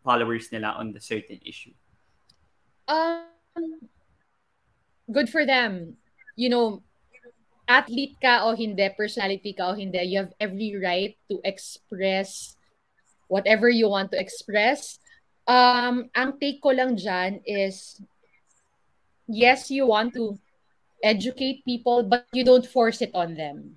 [0.00, 1.74] followers nila on the certain issue.
[2.88, 3.28] Um
[5.12, 5.96] good for them.
[6.36, 6.66] You know,
[7.68, 12.57] athlete ka o hindi, personality ka o hindi, you have every right to express
[13.28, 14.98] whatever you want to express.
[15.46, 18.00] Um, ang take ko lang dyan is,
[19.28, 20.36] yes, you want to
[21.02, 23.76] educate people, but you don't force it on them.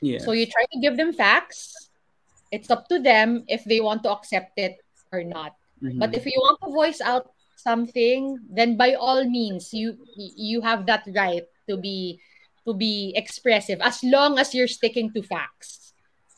[0.00, 1.90] yeah So you try to give them facts.
[2.50, 4.80] It's up to them if they want to accept it
[5.12, 5.54] or not.
[5.82, 5.98] Mhm.
[5.98, 10.86] But if you want to voice out something, then by all means, you you have
[10.86, 12.20] that right to be
[12.66, 15.89] to be expressive as long as you're sticking to facts.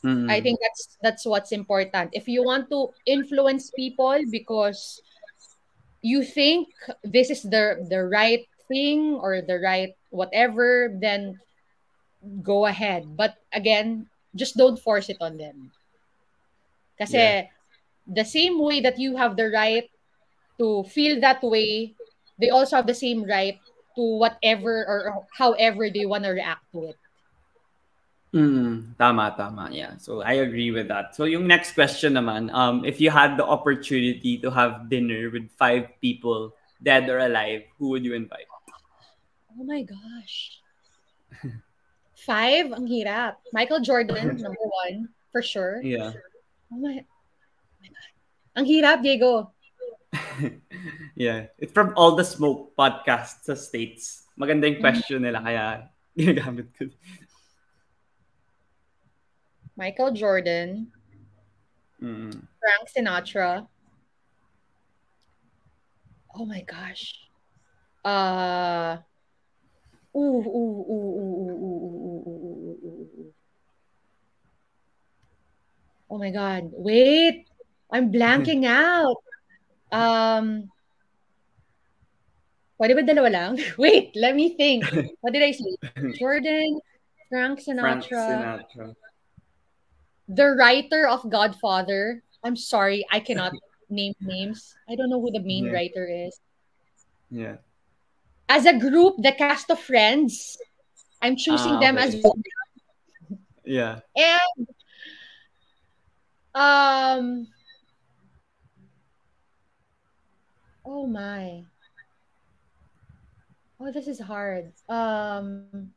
[0.03, 0.29] Mhm.
[0.29, 2.11] I think that's that's what's important.
[2.13, 5.01] If you want to influence people because
[6.01, 6.67] you think
[7.03, 11.39] this is the the right thing or the right whatever, then
[12.43, 13.15] go ahead.
[13.17, 15.71] But again, just don't force it on them.
[16.99, 17.47] Kasi Yeah.
[18.07, 19.87] the same way that you have the right
[20.59, 21.93] to feel that way,
[22.39, 23.57] they also have the same right
[23.95, 26.97] to whatever or however they want to react to it.
[28.33, 29.69] Mm, tama, tama.
[29.69, 29.93] Yeah.
[30.01, 31.13] So I agree with that.
[31.13, 35.53] So yung next question naman, um, if you had the opportunity to have dinner with
[35.53, 38.49] five people, dead or alive, who would you invite?
[39.53, 40.57] Oh my gosh.
[42.25, 43.37] Five, ang hirap.
[43.53, 45.83] Michael Jordan, number one, for sure.
[45.83, 46.17] Yeah.
[46.73, 48.11] Oh my, oh my God.
[48.57, 49.53] Ang hirap, Diego.
[51.15, 51.53] yeah.
[51.59, 54.25] It's from all the smoke podcasts sa States.
[54.39, 56.89] Maganda yung question nila kaya ginagamit ko.
[59.75, 60.91] Michael Jordan,
[62.03, 62.35] Mm.
[62.59, 63.67] Frank Sinatra.
[66.35, 67.15] Oh my gosh.
[68.03, 68.97] Uh
[70.15, 73.33] ooh, ooh, ooh, ooh, ooh, ooh, ooh, ooh, ooh.
[76.09, 76.69] Oh my god.
[76.75, 77.47] Wait.
[77.89, 79.23] I'm blanking out.
[79.91, 80.67] Um
[82.75, 83.53] Pwede ba dalawa lang?
[83.79, 84.83] Wait, let me think.
[85.23, 85.71] What did I say?
[86.19, 86.83] Jordan,
[87.31, 88.85] Frank Frank Sinatra, Sinatra.
[90.27, 92.23] The writer of Godfather.
[92.43, 93.53] I'm sorry, I cannot
[93.89, 94.75] name names.
[94.89, 95.73] I don't know who the main Yeah.
[95.73, 96.39] writer is.
[97.29, 97.57] Yeah.
[98.49, 100.57] As a group, the cast of Friends,
[101.21, 102.07] I'm choosing Ah, them okay.
[102.07, 102.43] as one.
[103.65, 103.99] Yeah.
[104.15, 104.67] And
[106.53, 107.47] um
[110.85, 111.63] Oh my.
[113.79, 114.73] Oh, this is hard.
[114.89, 115.91] Um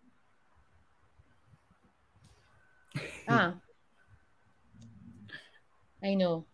[3.29, 3.55] Ah.
[6.07, 6.47] I know.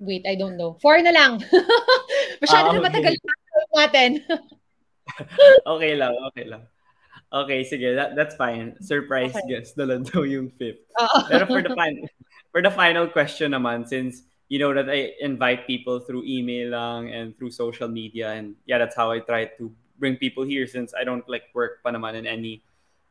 [0.00, 0.78] Wait, I don't know.
[0.80, 1.44] Four na lang.
[2.42, 2.88] Masyado Ah, na okay.
[2.88, 4.10] matagal yung natin.
[5.66, 6.62] Okay lang, okay lang.
[7.28, 8.78] Okay, sige, that, that's fine.
[8.80, 9.58] Surprise Okay.
[9.58, 10.88] guest na lang daw yung fifth.
[11.02, 11.18] Oo.
[11.28, 12.06] Pero for the final,
[12.54, 17.12] for the final question naman, since you know that I invite people through email lang
[17.12, 19.68] and through social media, and yeah, that's how I try to
[19.98, 22.62] bring people here since I don't like work pa naman in any.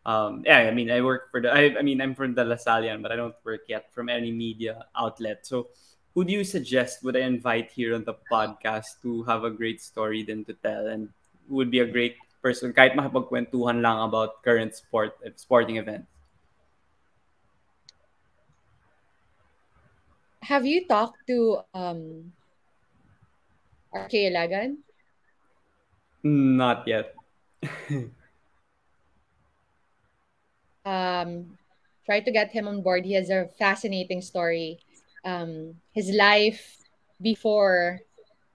[0.08, 1.52] Um, yeah, I mean, I work for the.
[1.52, 4.88] I, I mean, I'm from the Lasallian, but I don't work yet from any media
[4.96, 5.44] outlet.
[5.44, 5.68] So,
[6.16, 9.84] who do you suggest would I invite here on the podcast to have a great
[9.84, 11.12] story then to tell, and
[11.52, 16.08] would be a great person kahit makipagkwentuhan lang about current sport sporting events?
[20.48, 22.32] Have you talked to um
[23.92, 24.80] RK Ilagan?
[26.24, 27.12] Not yet.
[30.88, 31.60] Um
[32.08, 33.04] try to get him on board.
[33.04, 34.80] He has a fascinating story.
[35.28, 36.80] Um his life
[37.20, 38.00] before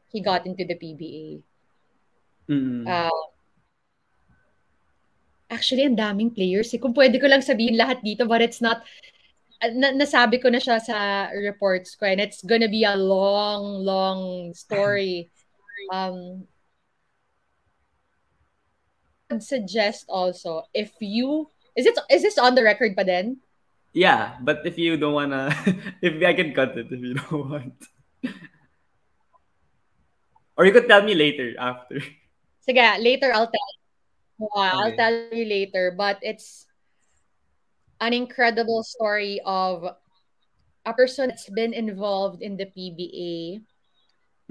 [0.09, 1.43] he got into the PBA.
[2.49, 2.85] Mm.
[2.87, 3.23] Uh,
[5.49, 6.73] actually, ang daming players.
[6.77, 6.79] Eh.
[6.79, 8.85] Kung pwede ko lang sabihin lahat dito, but it's not,
[9.65, 13.83] ah, na, nasabi ko na siya sa reports ko and it's gonna be a long,
[13.83, 15.29] long story.
[15.91, 16.47] Um,
[19.33, 23.39] would suggest also if you is it is this on the record pa din?
[23.93, 25.53] Yeah, but if you don't wanna,
[26.03, 27.77] if I can cut it if you don't want.
[30.57, 32.01] Or you could tell me later after.
[32.65, 33.71] Sige, later I'll tell.
[34.39, 35.93] Yeah, I'll tell you later.
[35.97, 36.67] But it's
[38.01, 39.97] an incredible story of
[40.85, 43.63] a person that's been involved in the PBA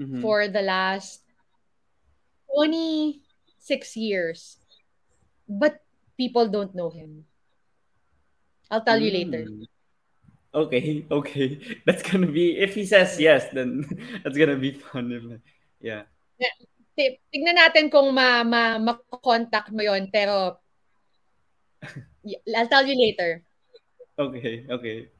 [0.02, 0.20] Mhm.
[0.22, 1.22] for the last
[2.54, 4.58] 26 years.
[5.48, 5.80] But
[6.22, 7.26] people don't know him.
[8.70, 9.50] I'll tell you later.
[9.50, 9.66] Mm.
[10.54, 11.48] Okay, okay.
[11.82, 13.82] That's gonna be if he says yes, then
[14.22, 15.42] that's gonna be fun.
[15.82, 16.06] Yeah.
[16.94, 20.62] Ti- Tignan natin kung ma, ma, makokontak mo yon pero
[22.54, 23.42] I'll tell you later.
[24.14, 25.10] Okay, okay.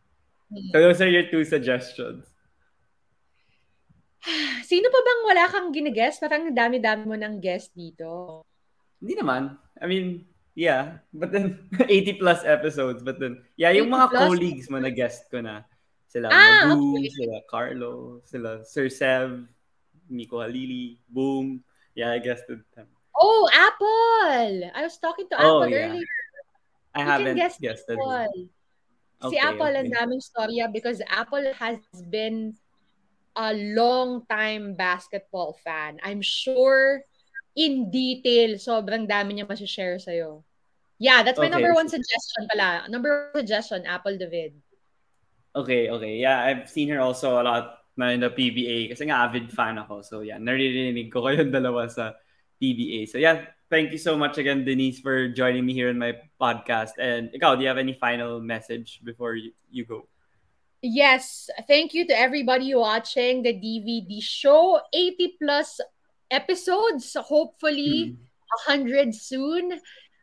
[0.47, 0.71] Hmm.
[0.71, 2.31] So those are your two suggestions.
[4.71, 6.23] Sino pa bang wala kang gine-guest?
[6.23, 8.45] Parang ang dami-dami mo ng guest dito.
[9.03, 9.59] Hindi naman.
[9.83, 10.23] I mean,
[10.55, 10.99] yeah.
[11.13, 13.03] But then, 80 plus episodes.
[13.03, 15.65] But then, yeah, yung 80 mga colleagues mo na guest ko na.
[16.09, 17.09] Sila Ah, okay.
[17.09, 19.49] sila Carlo, sila Sir Sev,
[20.13, 21.65] Miko Halili, Boom.
[21.97, 22.89] Yeah, I guested them.
[23.17, 24.69] Oh, Apple!
[24.77, 25.89] I was talking to Oh, Apple yeah.
[25.89, 26.13] earlier.
[26.93, 27.97] I You can haven't guess guested.
[27.97, 28.29] Apple.
[28.37, 28.49] Si
[29.23, 29.97] Okay, Apple, ang okay.
[29.97, 31.79] daming storya because Apple has
[32.11, 32.53] been
[33.39, 35.97] a long time basketball fan.
[36.03, 37.07] I'm sure
[37.57, 40.45] in detail, sobrang dami niya masishare sa'yo.
[41.03, 42.87] Yeah, that's my Okay, number one suggestion pala.
[42.89, 44.55] Number one suggestion, Apple David.
[45.53, 46.17] Okay, okay.
[46.17, 49.77] Yeah, I've seen her also a lot na in the PBA kasi nga avid fan
[49.77, 50.01] ako.
[50.01, 52.17] So yeah, naririnig ko kayong dalawa sa
[52.63, 53.11] PBA.
[53.11, 56.97] So yeah, thank you so much again, Denise, for joining me here in my podcast.
[56.97, 60.09] And ikaw, do you have any final message before you, you go?
[60.83, 64.81] Yes, thank you to everybody watching the DVD show.
[64.93, 65.81] 80 plus
[66.33, 68.33] episodes, hopefully Mm.
[68.67, 69.77] 100 soon.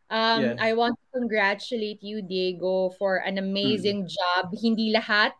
[0.10, 0.58] Um, Yes.
[0.58, 4.50] I want to congratulate you, Diego, for an amazing job.
[4.58, 5.38] Hindi lahat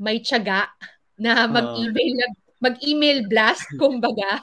[0.00, 0.72] may tiyaga
[1.20, 2.16] na mag-email
[2.58, 4.42] mag-email blast kumbaga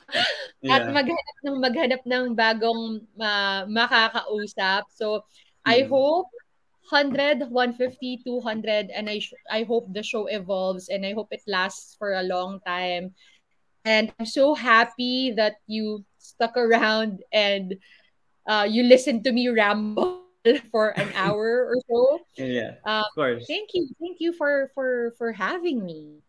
[0.64, 0.88] at Yeah.
[0.88, 4.88] maghanap ng maghanap ng bagong ma- makakausap.
[4.94, 5.26] So,
[5.66, 5.90] I Mm.
[5.92, 6.30] hope
[6.94, 11.42] 100, 150, 200 and I sh- I hope the show evolves and I hope it
[11.50, 13.18] lasts for a long time.
[13.86, 17.78] And I'm so happy that you stuck around and
[18.50, 20.26] uh, you listened to me ramble
[20.72, 22.20] for an hour or so.
[22.38, 23.46] Yeah, Um, of course.
[23.48, 23.88] Thank you.
[24.02, 26.22] Thank you for for for having me.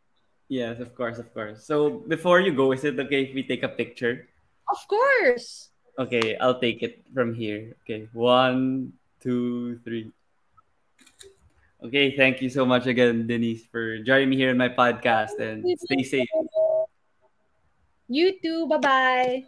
[0.48, 1.64] Yes, of course, of course.
[1.66, 4.28] So before you go, is it okay if we take a picture?
[4.70, 5.72] Of course.
[5.98, 7.74] Okay, I'll take it from here.
[7.82, 8.92] Okay, one,
[9.24, 10.12] two, three.
[11.82, 15.64] Okay, thank you so much again, Denise, for joining me here in my podcast and
[15.80, 16.28] stay safe.
[18.08, 18.66] You too.
[18.66, 19.44] Bye-bye.